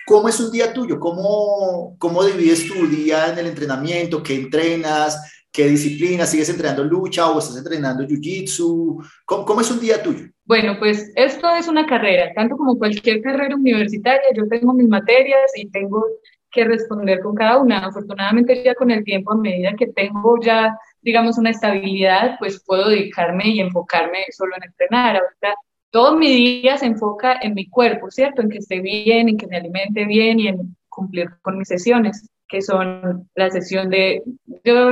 [0.06, 1.00] ¿cómo es un día tuyo?
[1.00, 4.22] ¿Cómo, ¿Cómo divides tu día en el entrenamiento?
[4.22, 5.39] ¿Qué entrenas?
[5.52, 6.26] ¿Qué disciplina?
[6.26, 9.04] ¿Sigues entrenando lucha o estás entrenando jiu-jitsu?
[9.26, 10.28] ¿Cómo, ¿Cómo, es un día tuyo?
[10.46, 14.22] Bueno, pues esto es una carrera, tanto como cualquier carrera universitaria.
[14.36, 16.06] Yo tengo mis materias y tengo
[16.52, 17.80] que responder con cada una.
[17.80, 22.90] Afortunadamente ya con el tiempo, a medida que tengo ya, digamos, una estabilidad, pues puedo
[22.90, 25.18] dedicarme y enfocarme solo en entrenar.
[25.18, 25.56] Ahorita
[25.92, 28.42] todo mi día se enfoca en mi cuerpo, ¿cierto?
[28.42, 32.30] En que esté bien, en que me alimente bien y en cumplir con mis sesiones,
[32.50, 34.24] que son la sesión de...
[34.66, 34.92] Yo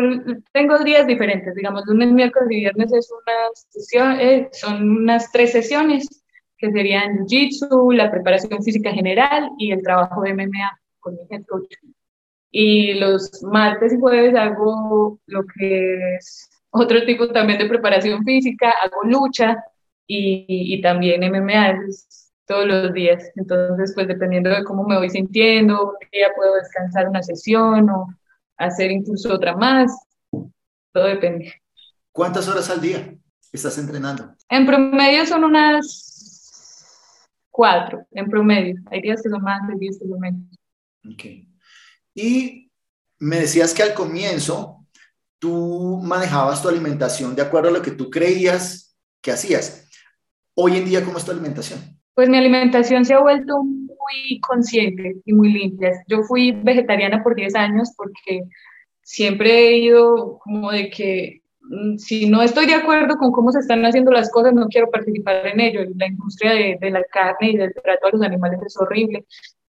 [0.54, 3.34] tengo días diferentes, digamos, lunes, miércoles y viernes es una
[3.70, 6.08] sesión, eh, son unas tres sesiones
[6.58, 11.44] que serían Jiu-Jitsu, la preparación física general y el trabajo de MMA con mi head
[11.46, 11.74] coach.
[12.52, 18.74] Y los martes y jueves hago lo que es otro tipo también de preparación física,
[18.84, 19.58] hago lucha,
[20.08, 21.80] y, y también MMA
[22.48, 23.32] todos los días.
[23.36, 28.08] Entonces, pues dependiendo de cómo me voy sintiendo, un día puedo descansar una sesión o
[28.58, 29.92] hacer incluso otra más,
[30.92, 31.54] todo depende.
[32.12, 33.14] ¿Cuántas horas al día
[33.52, 34.34] estás entrenando?
[34.50, 36.16] En promedio son unas
[37.52, 38.76] cuatro, en promedio.
[38.90, 40.42] Hay días que son más, hay días que son menos.
[41.06, 41.24] Ok.
[42.16, 42.72] Y
[43.20, 44.86] me decías que al comienzo
[45.38, 49.88] tú manejabas tu alimentación de acuerdo a lo que tú creías que hacías.
[50.56, 51.98] Hoy en día, ¿cómo es tu alimentación?
[52.18, 55.92] Pues mi alimentación se ha vuelto muy consciente y muy limpia.
[56.08, 58.42] Yo fui vegetariana por 10 años porque
[59.04, 63.60] siempre he ido como de que mm, si no estoy de acuerdo con cómo se
[63.60, 65.82] están haciendo las cosas, no quiero participar en ello.
[65.96, 69.24] La industria de, de la carne y del trato a los animales es horrible,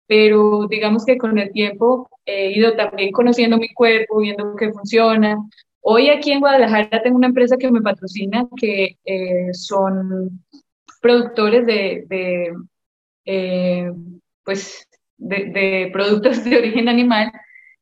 [0.06, 5.36] pero digamos que con el tiempo he ido también conociendo mi cuerpo, viendo qué funciona.
[5.80, 10.44] Hoy aquí en Guadalajara tengo una empresa que me patrocina que eh, son
[11.06, 12.52] productores de,
[13.24, 13.92] eh,
[14.44, 17.30] pues, de, productos de origen animal,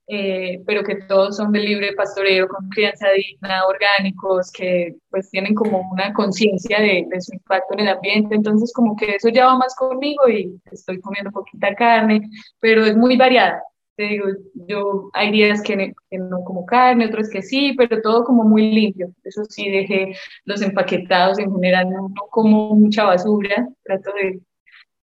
[0.06, 5.54] eh, pero que todos son de libre pastoreo, con crianza digna, orgánicos, que pues tienen
[5.54, 8.34] como una conciencia de, su impacto en el ambiente.
[8.34, 12.28] Entonces como que eso ya va más conmigo y estoy comiendo poquita carne,
[12.60, 13.62] pero es muy variada
[13.96, 18.44] te digo, yo hay días que, no como carne, otros que sí, pero todo como
[18.44, 19.12] muy limpio.
[19.22, 24.40] Eso sí, dejé los empaquetados en general, no, como mucha basura, trato de,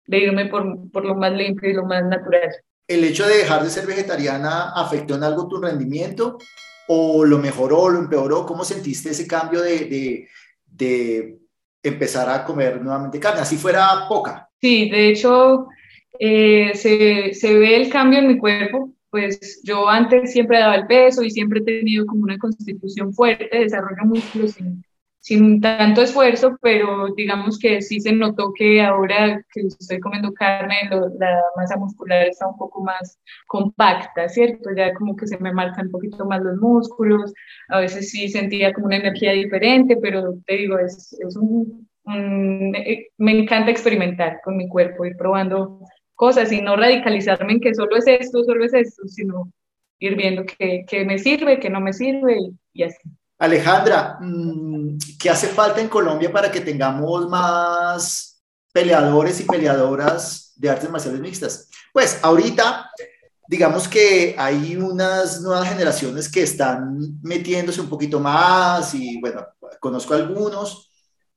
[0.06, 2.50] de irme por, por, lo más limpio y lo más natural.
[2.86, 6.38] ¿El hecho de dejar de ser vegetariana afectó en algo tu rendimiento?
[6.88, 8.46] ¿O lo mejoró, lo empeoró?
[8.46, 10.28] ¿Cómo sentiste ese cambio de, de,
[10.64, 11.38] de
[11.82, 13.42] empezar a comer nuevamente carne?
[13.42, 14.48] Así fuera poca.
[14.58, 15.68] Sí, de hecho,
[16.18, 20.86] eh, se, se, ve el cambio en mi cuerpo, pues yo antes siempre daba el
[20.86, 24.82] peso y siempre he tenido como una constitución fuerte, desarrollo músculos sin,
[25.20, 30.88] sin tanto esfuerzo, pero digamos que sí se notó que ahora que estoy comiendo carne,
[31.18, 34.70] la masa muscular está un poco más compacta, ¿cierto?
[34.76, 37.32] Ya como que se me marcan un poquito más los músculos,
[37.68, 42.72] a veces sí sentía como una energía diferente, pero te digo, es, es un, un
[43.18, 45.80] me encanta experimentar con mi cuerpo, ir probando
[46.18, 49.52] cosas y no radicalizarme en que solo es esto, solo es esto, sino
[50.00, 52.36] ir viendo qué, me sirve, qué no me sirve
[52.74, 53.08] y, así.
[53.38, 60.68] Alejandra, mm, ¿qué hace falta en Colombia para que tengamos más peleadores y peleadoras de
[60.68, 61.70] artes marciales mixtas?
[61.92, 62.90] Pues ahorita,
[63.46, 69.46] digamos que hay unas nuevas generaciones que están metiéndose un poquito más y bueno,
[69.78, 70.87] conozco algunos,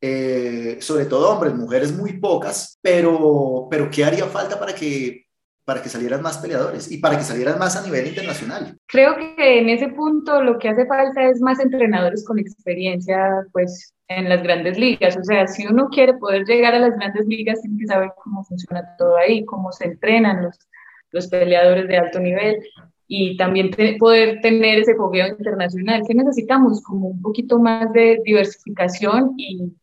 [0.02, 5.28] eh, sobre todo hombres, mujeres muy pocas, pero, pero ¿qué haría falta para que,
[5.64, 8.78] para que salieran más peleadores y para que salieran más a nivel internacional?
[8.88, 13.94] Creo que en ese punto lo que hace falta es más entrenadores con experiencia, pues
[14.08, 15.16] en las grandes ligas.
[15.18, 18.44] O sea, si uno quiere poder llegar a las grandes ligas, tiene que saber cómo
[18.44, 20.58] funciona todo ahí, cómo se entrenan los,
[21.12, 22.58] los peleadores de alto nivel
[23.08, 26.02] y también poder tener ese fogueo internacional.
[26.08, 26.82] que necesitamos?
[26.82, 29.74] Como un poquito más de diversificación y,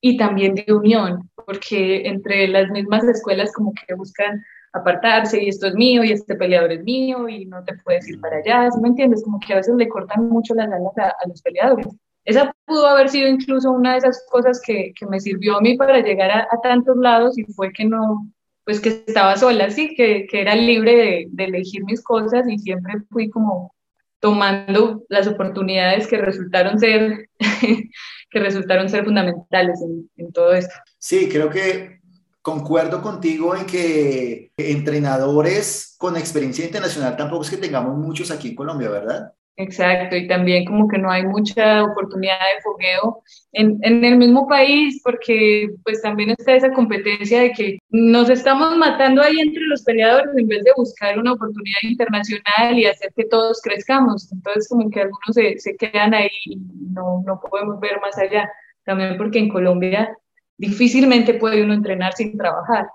[0.00, 5.66] y también de unión, porque entre las mismas escuelas como que buscan apartarse y esto
[5.66, 8.80] es mío y este peleador es mío y no te puedes ir para allá, ¿sí
[8.80, 9.22] me entiendes?
[9.24, 11.88] Como que a veces le cortan mucho las alas a, los peleadores.
[12.24, 15.76] Esa pudo haber sido incluso una de esas cosas que, que me sirvió a mí
[15.76, 18.30] para llegar a, a, tantos lados y fue que no,
[18.64, 22.58] pues que estaba sola, sí, que, que era libre de, de elegir mis cosas y
[22.58, 23.74] siempre fui como
[24.20, 27.28] tomando las oportunidades que resultaron ser,
[28.30, 29.80] que resultaron ser fundamentales
[30.16, 30.74] en, todo esto.
[30.98, 32.00] Sí, creo que
[32.40, 38.54] concuerdo contigo en que entrenadores con experiencia internacional tampoco es que tengamos muchos aquí en
[38.54, 39.32] Colombia, ¿verdad?
[39.56, 44.48] Exacto, y también como que no hay mucha oportunidad de fogueo en, en, el mismo
[44.48, 49.82] país, porque pues también está esa competencia de que nos estamos matando ahí entre los
[49.82, 54.32] peleadores en vez de buscar una oportunidad internacional y hacer que todos crezcamos.
[54.32, 56.56] Entonces como que algunos se, se quedan ahí y
[56.92, 58.50] no, no podemos ver más allá.
[58.84, 60.16] También porque en Colombia
[60.56, 62.86] difícilmente puede uno entrenar sin trabajar.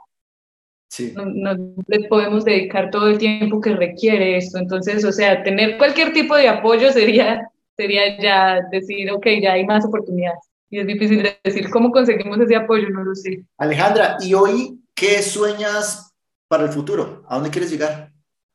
[0.90, 1.14] Sí.
[1.16, 4.58] No, no, le podemos dedicar todo el tiempo que requiere esto.
[4.60, 9.66] Entonces, o sea, tener cualquier tipo de apoyo sería, sería ya decir, ok, ya hay
[9.66, 10.40] más oportunidades.
[10.70, 13.44] Y es difícil de decir cómo conseguimos ese apoyo, no lo sé.
[13.58, 16.14] Alejandra, ¿y hoy qué sueñas
[16.48, 17.24] para el futuro?
[17.28, 18.12] ¿A dónde quieres llegar?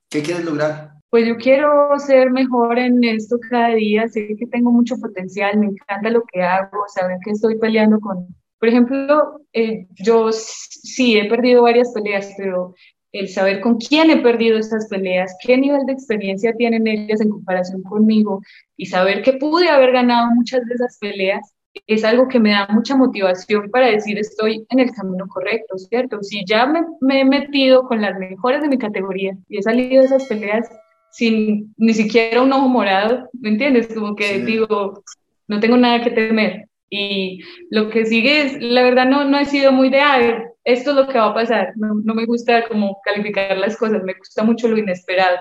[0.09, 0.91] ¿Qué quieres lograr?
[1.11, 5.67] Pues yo quiero ser mejor en esto cada día, sé que tengo mucho potencial, me
[5.67, 8.29] encanta lo que hago, saber que estoy peleando con,
[8.61, 12.75] por ejemplo, eh, yo sí he perdido varias peleas, pero
[13.13, 17.31] el saber con quién he perdido estas peleas, qué nivel de experiencia tienen ellas en
[17.31, 18.41] comparación conmigo
[18.77, 21.55] y saber que pude haber ganado muchas de esas peleas
[21.87, 26.23] es algo que me da mucha motivación para decir estoy en el camino correcto, ¿cierto?
[26.23, 30.07] Si ya me, he metido con las mejores de mi categoría y he salido de
[30.07, 30.69] esas peleas
[31.11, 33.89] sin ni siquiera un ojo morado, ¿me entiendes?
[33.89, 35.03] Como que digo,
[35.49, 36.70] no tengo nada que temer.
[36.91, 40.91] Y lo que sigue es, la verdad no, no he sido muy de, ah, esto
[40.91, 41.73] es lo que va a pasar.
[41.77, 45.39] No, no me gusta como calificar las cosas, me gusta mucho lo inesperado.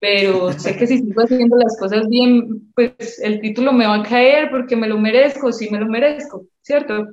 [0.00, 4.02] Pero sé que si sigo haciendo las cosas bien, pues el título me va a
[4.02, 7.08] caer porque me lo merezco, sí me lo merezco, ¿cierto?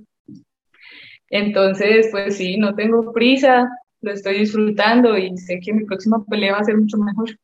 [1.29, 6.53] Entonces, pues sí, no tengo prisa, lo estoy disfrutando y sé que mi próxima pelea
[6.53, 7.37] va a ser mucho mejor.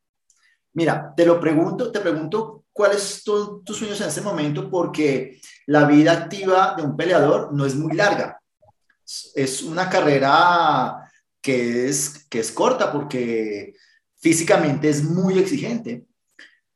[0.74, 5.86] Mira, te lo pregunto, te pregunto cuáles son tus sueños en este momento porque la
[5.86, 8.40] vida activa de un peleador no es muy larga.
[9.36, 11.10] Es una carrera
[11.42, 13.74] que es, que es corta porque
[14.18, 16.06] físicamente es muy exigente.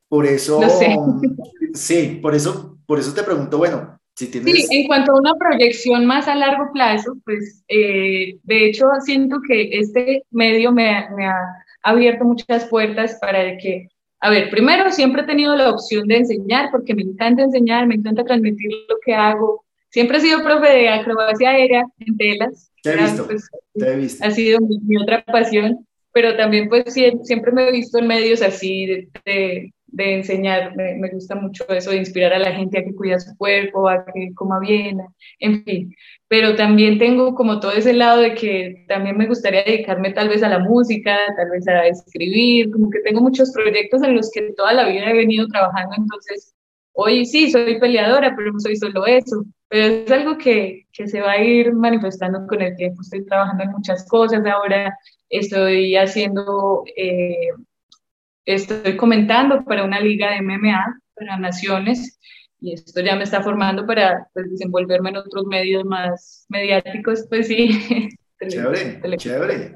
[0.10, 0.60] Por eso,
[1.74, 4.68] sí, por eso, por eso te pregunto, bueno, si tienes...
[4.68, 9.38] Sí, en cuanto a una proyección más a largo plazo, pues eh, de hecho siento
[9.48, 11.38] que este medio me, me ha
[11.84, 16.70] abierto muchas puertas para que a ver, primero siempre he tenido la opción de enseñar
[16.72, 19.64] porque me encanta enseñar, me encanta transmitir lo que hago.
[19.90, 22.72] Siempre he sido profe de acrobacia aérea en telas.
[22.82, 24.26] Te he visto, pues, te he visto.
[24.26, 28.86] Ha sido mi, otra pasión, pero también pues siempre me he visto en medios así
[28.86, 30.76] de, de, enseñar.
[30.76, 33.88] Me, me, gusta mucho eso de inspirar a la gente a que cuida su cuerpo,
[33.90, 35.00] a que coma bien,
[35.40, 35.96] en fin.
[36.28, 40.44] Pero también tengo como todo ese lado de que también me gustaría dedicarme tal vez
[40.44, 44.54] a la música, tal vez a escribir, como que tengo muchos proyectos en los que
[44.54, 46.54] toda la vida he venido trabajando, entonces
[46.94, 51.22] hoy sí soy peleadora, pero no soy solo eso, pero es algo que, que se
[51.22, 54.98] va a ir manifestando con el tiempo, estoy trabajando en muchas cosas, ahora
[55.30, 57.50] estoy haciendo, eh,
[58.48, 62.20] estoy comentando para una liga de MMA para naciones,
[62.60, 67.48] y esto ya me está formando para pues, desenvolverme en otros medios más mediáticos, pues
[67.48, 68.10] sí.
[68.48, 69.74] Chévere, chévere.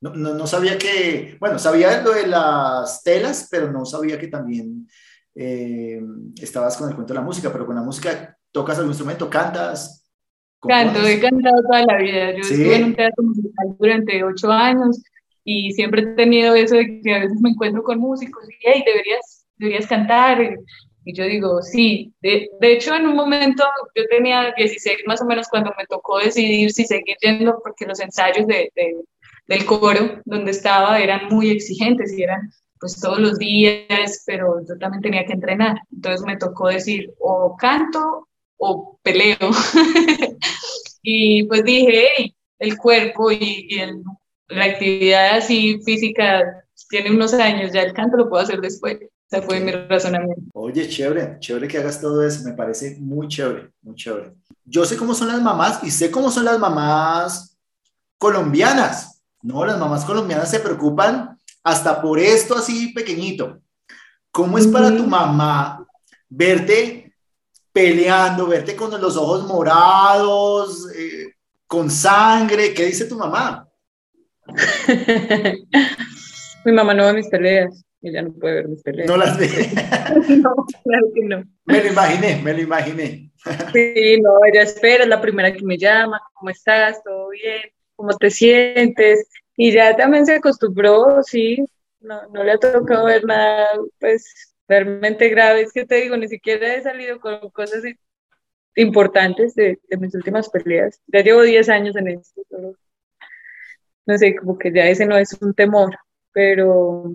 [0.00, 4.86] No, no, sabía que, bueno, sabía lo de las telas, pero no sabía que también
[5.34, 6.00] eh,
[6.40, 10.08] estabas con el cuento de la música, pero con la música tocas algún instrumento, cantas.
[10.60, 12.30] Canto, he cantado toda la vida.
[12.32, 15.02] Yo estuve en un teatro musical durante ocho años
[15.48, 18.82] y siempre he tenido eso de que a veces me encuentro con músicos y, hey,
[18.84, 20.58] deberías, deberías cantar.
[21.04, 25.24] Y yo digo, sí, de, de, hecho en un momento yo tenía 16 más o
[25.24, 28.72] menos cuando me tocó decidir si seguir yendo, porque los ensayos de,
[29.46, 34.76] del coro donde estaba eran muy exigentes y eran pues todos los días, pero yo
[34.80, 35.76] también tenía que entrenar.
[35.92, 39.36] Entonces me tocó decir o canto o peleo.
[41.02, 44.02] y pues dije, el cuerpo y, y el,
[44.48, 48.98] la actividad así física tiene unos años, ya el canto lo puedo hacer después.
[49.28, 50.42] Ese fue mi razonamiento.
[50.54, 54.32] Oye, chévere, chévere que hagas todo eso, me parece muy chévere, muy chévere.
[54.64, 57.56] yo sé cómo son las mamás y sé cómo son las mamás
[58.18, 59.64] colombianas, ¿no?
[59.66, 63.60] Las mamás colombianas se preocupan hasta por esto así pequeñito.
[64.30, 65.84] ¿Cómo es para tu mamá
[66.28, 67.14] verte
[67.72, 71.34] peleando, verte con los ojos morados, eh,
[71.66, 72.72] con sangre?
[72.72, 73.65] ¿Qué dice tu mamá?
[76.64, 77.84] Mi mamá no ve mis peleas.
[78.02, 79.08] Ella no puede ver mis peleas.
[79.08, 79.48] No las ve.
[80.42, 80.54] no,
[80.84, 81.44] claro que no.
[81.64, 83.30] Me lo imaginé, me lo imaginé.
[83.72, 87.02] sí, no, ella espera, es la primera que me llama, ¿cómo estás?
[87.02, 87.62] ¿Todo bien?
[87.94, 89.28] ¿Cómo te sientes?
[89.56, 91.64] Y ya también se acostumbró, sí,
[92.00, 95.62] no, no le ha tocado ver nada, pues, realmente grave.
[95.62, 97.82] Es que te digo, ni siquiera he salido con cosas
[98.74, 101.00] importantes de, de mis últimas peleas.
[101.06, 102.42] Ya llevo 10 años en esto,
[104.06, 105.96] no sé, como que ya ese no es un temor,
[106.32, 107.14] pero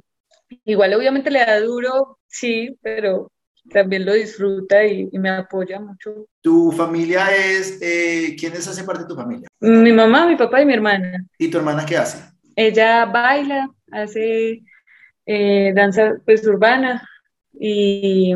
[0.65, 3.31] igual obviamente le da duro, sí, pero
[3.69, 6.27] también lo disfruta y, me apoya mucho.
[6.41, 9.47] ¿Tu familia es, eh, quiénes hacen parte de tu familia?
[9.59, 11.25] Mi mamá, mi papá y mi hermana.
[11.37, 12.23] ¿Y tu hermana qué hace?
[12.55, 14.63] Ella baila, hace
[15.25, 17.07] eh, danza pues urbana
[17.53, 18.33] y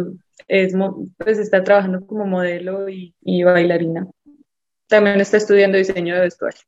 [0.47, 0.73] es,
[1.17, 4.07] pues está trabajando como modelo y, y bailarina.
[4.87, 6.61] También está estudiando diseño de vestuario.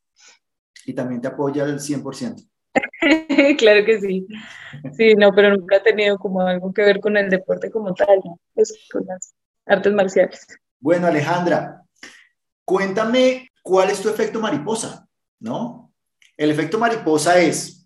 [0.87, 2.47] Y también te apoya al 100%.
[3.57, 4.25] claro que sí.
[4.95, 8.21] Sí, no, pero nunca ha tenido como algo que ver con el deporte como tal,
[8.23, 8.39] ¿no?
[8.53, 9.33] pues con las
[9.65, 10.47] artes marciales.
[10.79, 11.83] Bueno, Alejandra,
[12.63, 15.05] cuéntame cuál es tu efecto mariposa,
[15.41, 15.91] ¿no?
[16.37, 17.85] El efecto mariposa es,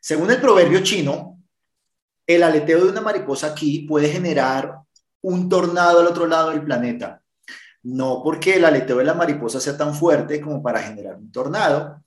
[0.00, 1.40] según el proverbio chino,
[2.26, 4.80] el aleteo de una mariposa aquí puede generar
[5.22, 7.22] un tornado al otro lado del planeta.
[7.82, 12.02] No porque el aleteo de la mariposa sea tan fuerte como para generar un tornado,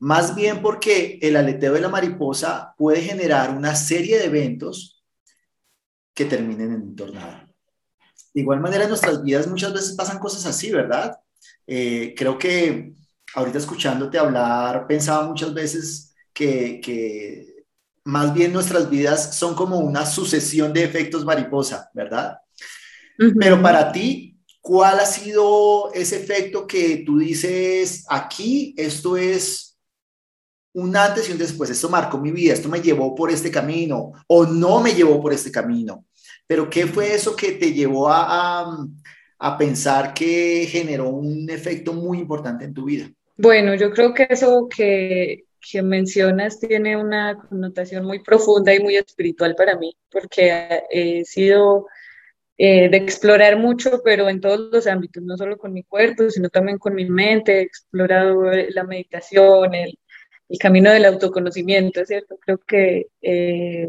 [0.00, 5.04] más bien porque el aleteo de la mariposa puede generar una serie de eventos
[6.14, 7.46] que terminen en un tornado.
[8.32, 11.18] De igual manera, en nuestras vidas muchas veces pasan cosas así, ¿verdad?
[11.66, 12.94] Eh, creo que
[13.34, 17.64] ahorita escuchándote hablar, pensaba muchas veces que,
[18.04, 22.38] más bien nuestras vidas son como una sucesión de efectos mariposa, ¿verdad?
[23.38, 29.69] Pero para ti, ¿cuál ha sido ese efecto que tú dices, aquí esto es
[30.72, 34.12] un antes y un después, esto marcó mi vida, esto me llevó por este camino
[34.26, 36.04] o no me llevó por este camino.
[36.46, 38.86] Pero ¿qué fue eso que te llevó a,
[39.38, 43.08] a, pensar que generó un efecto muy importante en tu vida?
[43.36, 48.96] Bueno, yo creo que eso que, que mencionas tiene una connotación muy profunda y muy
[48.96, 51.86] espiritual para mí, porque he sido
[52.58, 56.48] eh, de explorar mucho, pero en todos los ámbitos, no solo con mi cuerpo, sino
[56.48, 59.98] también con mi mente, he explorado la meditación, el,
[60.50, 62.36] el camino del autoconocimiento, ¿cierto?
[62.44, 63.88] Creo que eh,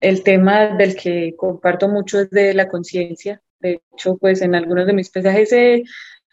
[0.00, 3.40] el tema del que comparto mucho es de la conciencia.
[3.60, 5.84] De hecho, pues en algunos de mis mensajes he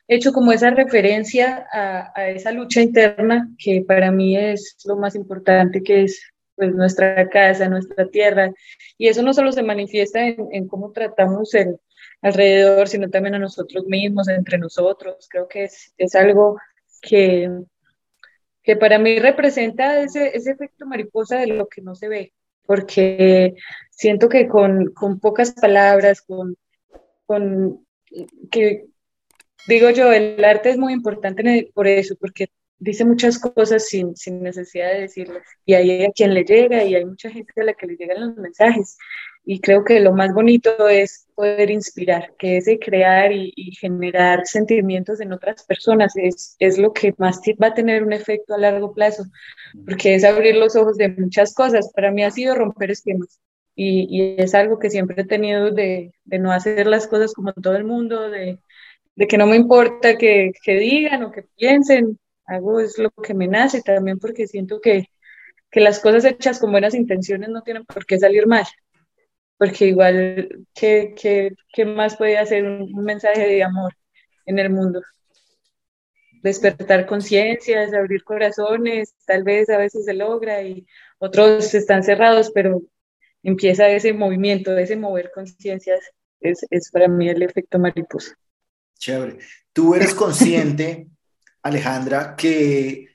[0.09, 5.15] hecho como esa referencia a, a, esa lucha interna que para mí es lo más
[5.15, 6.21] importante, que es
[6.55, 8.51] pues nuestra casa, nuestra tierra.
[8.97, 11.77] Y eso no solo se manifiesta en, en cómo tratamos el
[12.21, 15.27] alrededor, sino también a nosotros mismos, entre nosotros.
[15.29, 16.57] Creo que es, es algo
[17.01, 17.49] que
[18.63, 22.33] que para mí representa ese, ese efecto mariposa de lo que no se ve,
[22.65, 23.55] porque
[23.89, 26.55] siento que con, con pocas palabras, con,
[27.25, 27.85] con
[28.51, 28.85] que
[29.67, 34.41] digo yo, el arte es muy importante por eso, porque dice muchas cosas sin, sin
[34.41, 35.43] necesidad de decirlas.
[35.65, 38.21] Y hay a quien le llega y hay mucha gente a la que le llegan
[38.21, 38.97] los mensajes.
[39.45, 45.21] Y creo que lo más bonito es poder inspirar, que ese crear y, generar sentimientos
[45.21, 48.93] en otras personas es, es, lo que más va a tener un efecto a largo
[48.93, 49.23] plazo,
[49.85, 51.91] porque es abrir los ojos de muchas cosas.
[51.95, 53.39] Para mí ha sido romper esquemas.
[53.75, 57.53] Y, y es algo que siempre he tenido de, de, no hacer las cosas como
[57.53, 58.59] todo el mundo, de,
[59.15, 63.33] de que no me importa que, que digan o que piensen, hago es lo que
[63.33, 65.05] me nace también porque siento que,
[65.71, 68.65] que las cosas hechas con buenas intenciones no tienen por qué salir mal
[69.59, 73.93] porque igual, ¿qué, qué, qué más puede hacer un, mensaje de amor
[74.45, 75.01] en el mundo?
[76.41, 82.81] Despertar conciencias, abrir corazones, tal vez a veces se logra y otros están cerrados, pero
[83.43, 85.99] empieza ese movimiento, ese mover conciencias,
[86.39, 88.33] es, es para mí el efecto mariposa.
[88.97, 89.39] Chévere.
[89.73, 91.09] ¿Tú eres consciente,
[91.63, 93.07] Alejandra, que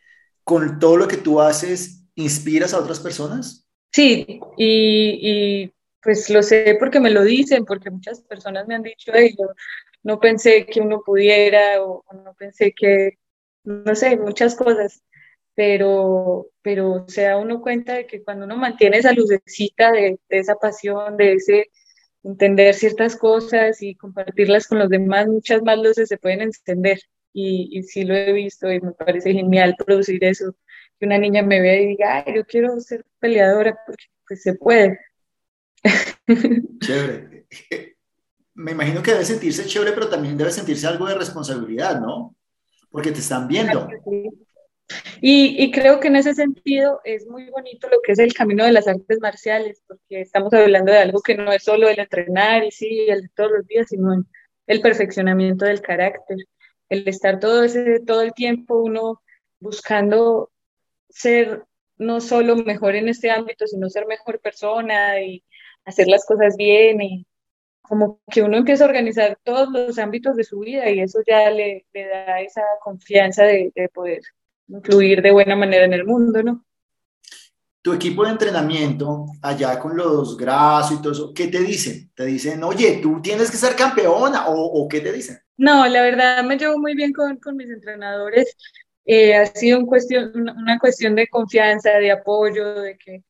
[0.42, 3.66] con todo lo que tú haces inspiras a otras personas?
[3.90, 5.74] Sí, y, y
[6.04, 9.48] pues lo sé porque me lo dicen, porque muchas personas me han dicho, yo
[10.02, 13.18] no pensé que uno pudiera o, no pensé que,
[13.64, 15.02] no sé, muchas cosas,
[15.54, 20.38] pero, pero se da uno cuenta de que cuando uno mantiene esa lucecita de, de
[20.38, 21.70] esa pasión, de ese
[22.22, 26.98] entender ciertas cosas y compartirlas con los demás, muchas más luces se pueden encender.
[27.32, 30.54] y, y sí lo he visto y me parece genial producir eso,
[30.98, 34.54] que una niña me vea y diga, ay, yo quiero ser peleadora, porque pues se
[34.54, 34.98] puede.
[36.80, 37.46] Chévere.
[38.54, 42.36] Me imagino que debe sentirse chévere, pero también debe sentirse algo de responsabilidad, ¿no?
[42.90, 43.88] Porque te están viendo.
[45.20, 48.64] Y, y, creo que en ese sentido es muy bonito lo que es el camino
[48.64, 52.62] de las artes marciales, porque estamos hablando de algo que no es solo el entrenar
[52.64, 54.24] y sí, el todos los días, sino
[54.66, 56.36] el perfeccionamiento del carácter,
[56.90, 59.22] el estar todo, ese, todo el tiempo uno
[59.58, 60.50] buscando
[61.08, 61.64] ser
[61.96, 65.44] no solo mejor en este ámbito, sino ser mejor persona y
[65.84, 67.26] hacer las cosas bien y
[67.82, 71.50] como que uno empieza a organizar todos los ámbitos de su vida y eso ya
[71.50, 74.22] le, le da esa confianza de, de, poder
[74.68, 76.64] influir de buena manera en el mundo, ¿no?
[77.82, 82.10] Tu equipo de entrenamiento, allá con los grasos y todo eso, ¿qué te dicen?
[82.14, 85.38] ¿Te dicen, oye, tú tienes que ser campeona o, o qué te dicen?
[85.58, 88.56] No, la verdad me llevo muy bien con, con mis entrenadores.
[89.04, 93.22] Eh, ha sido un cuestión, una cuestión de confianza, de apoyo, de que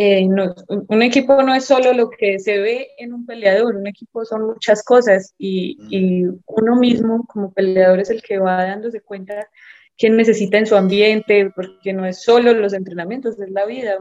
[0.00, 3.88] eh, no, un equipo no es solo lo que se ve en un peleador, un
[3.88, 9.00] equipo son muchas cosas y, y, uno mismo como peleador es el que va dándose
[9.00, 9.48] cuenta
[9.96, 13.98] quién necesita en su ambiente, porque no es solo los entrenamientos, es la vida.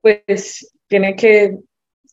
[0.00, 1.58] Pues tiene que,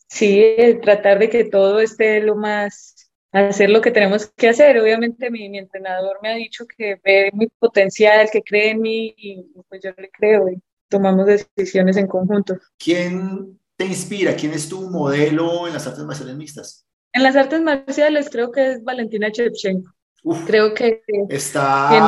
[0.08, 4.78] sí, tratar de que todo esté lo más, hacer lo que tenemos que hacer.
[4.78, 9.12] Obviamente mi, mi entrenador me ha dicho que ve mi potencial, que cree en mí
[9.16, 10.48] y pues yo le creo.
[10.48, 12.56] Y, tomamos decisiones en conjunto.
[12.78, 14.34] ¿Quién te inspira?
[14.34, 16.86] ¿Quién es tu modelo en las artes marciales mixtas?
[17.12, 19.90] En las artes marciales creo que es Valentina Shevchenko.
[20.46, 22.06] creo que está tiene...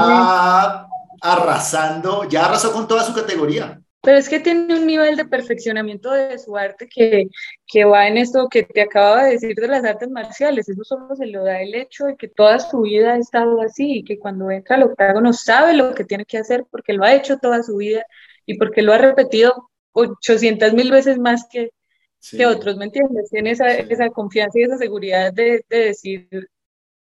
[1.23, 3.81] arrasando, ya arrasó con toda su categoría.
[4.03, 7.27] Pero es que tiene un nivel de perfeccionamiento de su arte que,
[7.67, 10.69] que va en esto que te acaba de decir de las artes marciales.
[10.71, 13.99] Eso solo se lo da el hecho de que toda su vida ha estado así
[13.99, 17.13] y que cuando entra al octágono sabe lo que tiene que hacer porque lo ha
[17.13, 18.03] hecho toda su vida
[18.47, 21.71] y porque lo ha repetido 800 mil veces más que,
[22.19, 22.37] sí.
[22.37, 23.31] que otros, ¿me entiendes?
[23.31, 23.87] Tiene esa, sí.
[23.89, 26.29] esa confianza y esa seguridad de, de decir,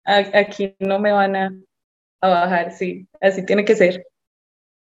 [0.04, 1.54] aquí no me van a,
[2.20, 4.06] a, bajar, sí, así tiene que ser.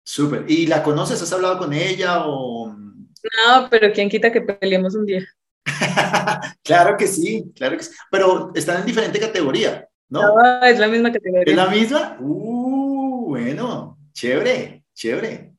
[0.04, 0.44] Súper.
[0.48, 1.22] ¿Y la conoces?
[1.22, 2.68] ¿Has hablado con ella o...?
[2.68, 5.24] No, pero ¿quién quita que peleemos un día?
[6.64, 7.92] claro que sí, claro que sí.
[8.10, 10.22] Pero están en diferente categoría, ¿no?
[10.22, 11.44] No, es la misma categoría.
[11.46, 12.16] ¿Es la misma?
[12.18, 15.51] Uh, bueno, chévere, chévere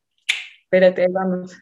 [0.74, 1.56] espérate, vamos.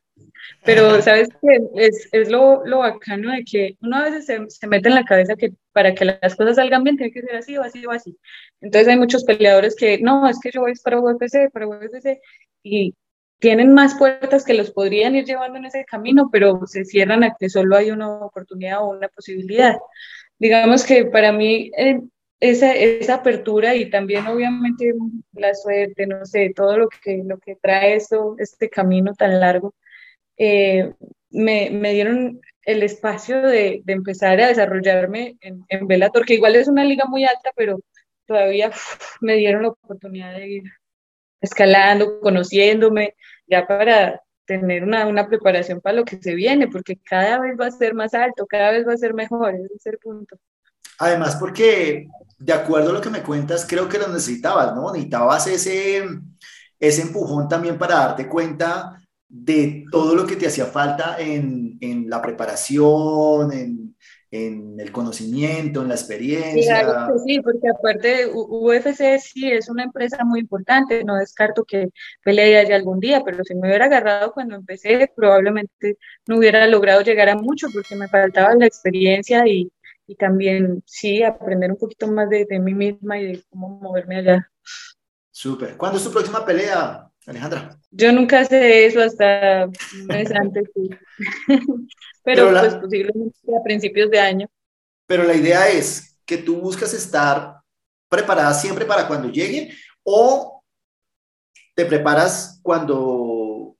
[0.63, 1.59] Pero, ¿sabes qué?
[1.75, 5.03] Es, es lo, lo bacano de que uno a veces se, se, mete en la
[5.03, 7.91] cabeza que para que las cosas salgan bien tiene que ser así o así o
[7.91, 8.17] así.
[8.61, 12.19] Entonces hay muchos peleadores que, no, es que yo voy para UFC, para UFC,
[12.63, 12.95] y
[13.39, 17.35] tienen más puertas que los podrían ir llevando en ese camino, pero se cierran a
[17.37, 19.77] que solo hay una oportunidad o una posibilidad.
[20.39, 21.99] Digamos que para mí, eh,
[22.41, 24.93] esa, esa apertura y también obviamente
[25.33, 29.75] la suerte, no sé, todo lo que, lo que trae esto, este camino tan largo,
[30.37, 30.93] eh,
[31.29, 36.55] me, me, dieron el espacio de, de, empezar a desarrollarme en, en Bellator, que igual
[36.55, 37.79] es una liga muy alta, pero
[38.25, 38.71] todavía
[39.21, 40.63] me dieron la oportunidad de ir
[41.41, 43.15] escalando, conociéndome,
[43.47, 47.67] ya para tener una, una preparación para lo que se viene, porque cada vez va
[47.67, 50.37] a ser más alto, cada vez va a ser mejor, ese es el punto.
[51.01, 54.91] Además, porque de acuerdo a lo que me cuentas, creo que lo necesitabas, ¿no?
[54.91, 56.03] Necesitabas ese,
[56.79, 62.09] ese empujón también para darte cuenta de todo lo que te hacía falta en, en
[62.09, 63.95] la preparación, en,
[64.29, 66.83] en, el conocimiento, en la experiencia.
[66.83, 71.89] Claro sí, porque aparte UFC sí es una empresa muy importante, no descarto que
[72.23, 75.97] pelee allá algún día, pero si me hubiera agarrado cuando empecé, probablemente
[76.27, 79.71] no hubiera logrado llegar a mucho porque me faltaba la experiencia y,
[80.11, 84.17] y también, sí, aprender un poquito más de, de, mí misma y de cómo moverme
[84.17, 84.51] allá.
[85.31, 85.77] Súper.
[85.77, 87.79] ¿Cuándo es tu próxima pelea, Alejandra?
[87.91, 90.69] Yo nunca sé eso hasta un mes antes.
[91.47, 91.87] Pero,
[92.23, 92.59] Pero la...
[92.59, 94.47] pues posiblemente a principios de año.
[95.07, 97.61] Pero la idea es que tú buscas estar
[98.09, 100.61] preparada siempre para cuando llegue o
[101.73, 103.77] te preparas cuando,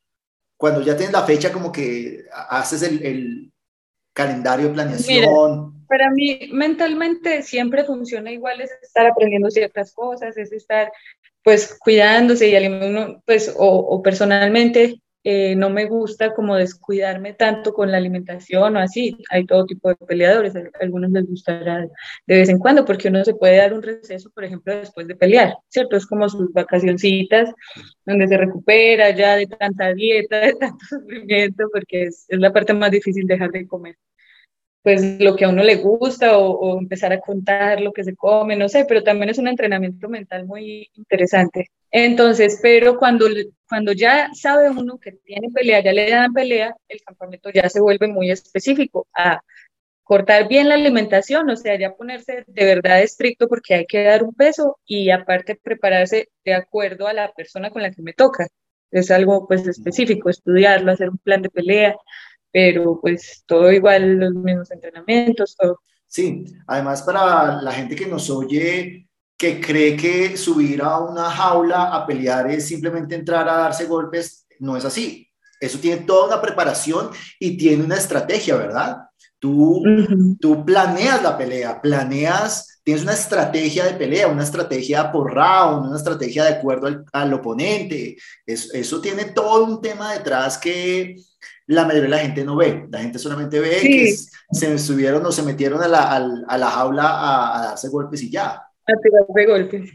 [0.56, 3.54] cuando ya tienes la fecha como que haces el, el
[4.14, 5.20] calendario planeación.
[5.20, 10.90] Mira para mí mentalmente siempre funciona igual, es estar aprendiendo ciertas cosas, es estar
[11.44, 17.92] pues cuidándose y pues o, o personalmente eh, no me gusta como descuidarme tanto con
[17.92, 21.82] la alimentación o así, hay todo tipo de peleadores, a algunos les gustará
[22.26, 25.16] de vez en cuando porque uno se puede dar un receso, por ejemplo, después de
[25.16, 25.96] pelear, ¿cierto?
[25.96, 27.54] Es como sus vacacioncitas
[28.06, 32.74] donde se recupera ya de tanta dieta, de tanto sufrimiento, porque es, es la parte
[32.74, 33.96] más difícil dejar de comer.
[34.84, 38.56] pues lo que a uno le gusta o, empezar a contar lo que se come,
[38.56, 41.70] no sé, pero también es un entrenamiento mental muy interesante.
[41.92, 43.28] Entonces, pero cuando,
[43.68, 47.82] cuando ya sabe uno que tiene pelea, ya le dan pelea, el campamento ya se
[47.82, 49.42] vuelve muy específico a
[50.04, 54.24] cortar bien la alimentación, o sea, ya ponerse de verdad estricto porque hay que dar
[54.24, 58.48] un peso y aparte prepararse de acuerdo a la persona con la que me toca.
[58.90, 61.96] Es algo pues específico, estudiarlo, hacer un plan de pelea,
[62.52, 65.80] pero pues todo igual, los mismos entrenamientos, todo.
[66.08, 69.08] Sí, además para la gente que nos oye,
[69.42, 74.46] que cree que subir a una jaula a pelear es simplemente entrar a darse golpes,
[74.60, 75.28] no es así.
[75.60, 78.98] Eso tiene toda una preparación y tiene una estrategia, ¿verdad?
[79.40, 79.82] Tú,
[80.40, 85.98] tú planeas la pelea, planeas, tienes una estrategia de pelea, una estrategia por round, una
[85.98, 88.18] estrategia de acuerdo al, oponente.
[88.46, 91.16] eso tiene todo un tema detrás que
[91.66, 92.86] la mayoría de la gente no ve.
[92.92, 94.16] La gente solamente ve que
[94.52, 96.12] se subieron o se metieron a la,
[96.48, 98.62] a, la jaula a, darse golpes y ya.
[99.02, 99.92] Tirarse golpes.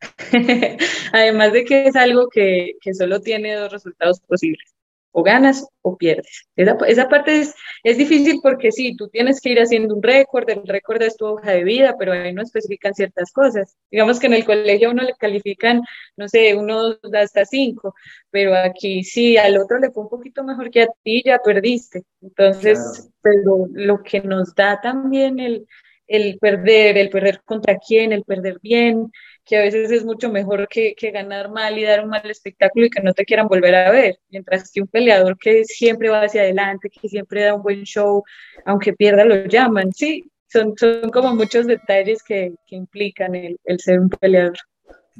[1.12, 4.76] Además de que es algo que, que solo tiene dos resultados posibles
[5.18, 6.46] o ganas o pierdes.
[6.56, 10.46] Esa, esa parte es, es, difícil porque sí, tú tienes que ir haciendo un récord,
[10.50, 13.78] el récord es tu hoja de vida, pero ahí no especifican ciertas cosas.
[13.90, 15.80] Digamos que en el colegio a uno le califican,
[16.18, 17.94] no sé, uno hasta cinco,
[18.30, 22.02] pero aquí sí, al otro le fue un poquito mejor que a ti, ya perdiste.
[22.20, 25.66] Entonces, pero lo que nos da también el,
[26.06, 29.10] el perder, el perder contra quién, el perder bien,
[29.44, 32.86] que a veces es mucho mejor que, que, ganar mal y dar un mal espectáculo
[32.86, 36.22] y que no te quieran volver a ver, mientras que un peleador que siempre va
[36.22, 38.22] hacia adelante, que siempre da un buen show,
[38.64, 43.80] aunque pierda lo llaman, sí, son, son como muchos detalles que, que implican el, el,
[43.80, 44.56] ser un peleador.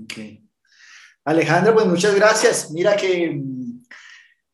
[0.05, 0.43] Okay.
[1.25, 2.71] Alejandra, pues muchas gracias.
[2.71, 3.83] Mira que mm,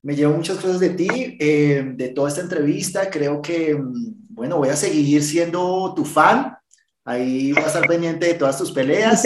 [0.03, 3.11] me llevo muchas cosas de ti, eh, de toda esta entrevista.
[3.11, 6.57] Creo que, mm, bueno, voy a seguir siendo tu fan.
[7.05, 9.23] Ahí voy a estar pendiente de todas tus peleas.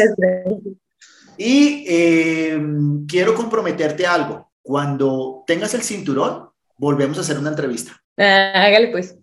[1.38, 2.60] Y eh,
[3.06, 4.50] quiero comprometerte algo.
[4.62, 7.92] Cuando tengas el cinturón, volvemos a hacer una entrevista.
[8.16, 9.16] Ah, hágale pues.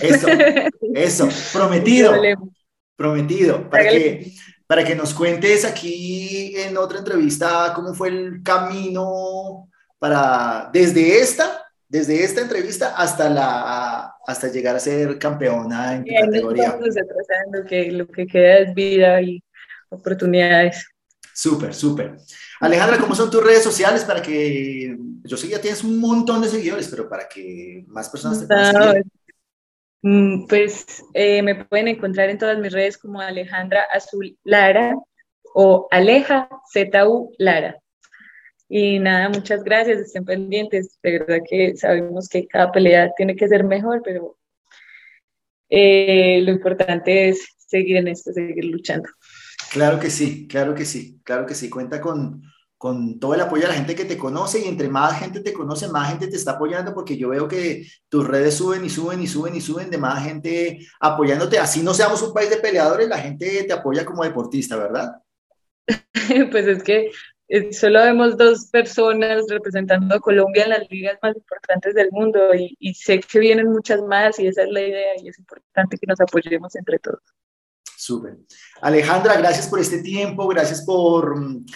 [0.00, 0.28] Eso,
[0.94, 2.12] eso, prometido.
[2.96, 3.70] Prometido.
[3.70, 4.32] Para que,
[4.66, 9.68] para que nos cuentes aquí en otra entrevista cómo fue el camino
[9.98, 16.14] para, desde esta, desde esta entrevista hasta, la, hasta llegar a ser campeona en tu
[16.14, 16.78] categoría.
[17.68, 19.42] que lo que queda es vida y
[19.88, 20.86] oportunidades.
[21.34, 22.16] Súper, súper.
[22.60, 26.40] Alejandra, ¿cómo son tus redes sociales para que, yo sé que ya tienes un montón
[26.40, 29.04] de seguidores, pero para que más personas te puedan seguir?
[30.02, 34.94] Mm, pues eh, me pueden encontrar en todas mis redes como Alejandra Azul Lara
[35.54, 37.76] o Aleja ZU Lara.
[38.72, 40.96] Y nada, muchas gracias, estén pendientes.
[41.02, 44.38] De verdad que sabemos que cada pelea tiene que ser mejor, pero
[45.68, 49.08] eh, lo importante es seguir en esto, seguir luchando.
[49.72, 51.68] Claro que sí, claro que sí, claro que sí.
[51.68, 52.44] Cuenta con,
[52.78, 55.52] con todo el apoyo de la gente que te conoce y entre más gente te
[55.52, 59.20] conoce, más gente te está apoyando porque yo veo que tus redes suben y suben
[59.20, 61.58] y suben y suben de más gente apoyándote.
[61.58, 65.10] Así no seamos un país de peleadores, la gente te apoya como deportista, ¿verdad?
[66.52, 67.10] pues es que
[67.72, 72.76] solo vemos dos personas representando a Colombia en las ligas más importantes del mundo y,
[72.78, 76.06] y, sé que vienen muchas más y esa es la idea y es importante que
[76.06, 77.22] nos apoyemos entre todos.
[77.96, 78.38] Súper.
[78.80, 81.66] Alejandra, gracias por este tiempo, gracias por mm,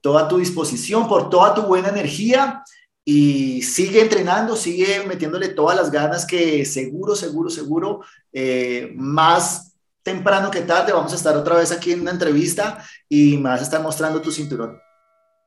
[0.00, 2.64] toda tu disposición, por toda tu buena energía
[3.04, 8.00] y sigue entrenando, sigue metiéndole todas las ganas que seguro, seguro, seguro,
[8.32, 9.72] eh, más
[10.02, 13.60] temprano que tarde vamos a estar otra vez aquí en una entrevista y me vas
[13.60, 14.78] a estar mostrando tu cinturón.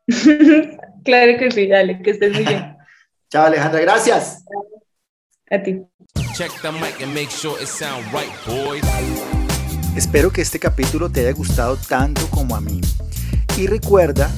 [1.04, 2.78] claro que sí, dale, que estés muy bien.
[3.30, 4.46] Chao, Alejandra, gracias.
[5.50, 5.82] A ti.
[9.96, 12.80] Espero que este capítulo te haya gustado tanto como a mí.
[13.58, 14.32] Y recuerda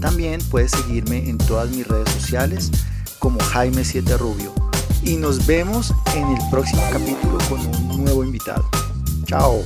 [0.00, 2.70] También puedes seguirme en todas mis redes sociales
[3.18, 4.67] como Jaime7Rubio
[5.08, 8.68] y nos vemos en el próximo capítulo con un nuevo invitado.
[9.24, 9.64] Chao.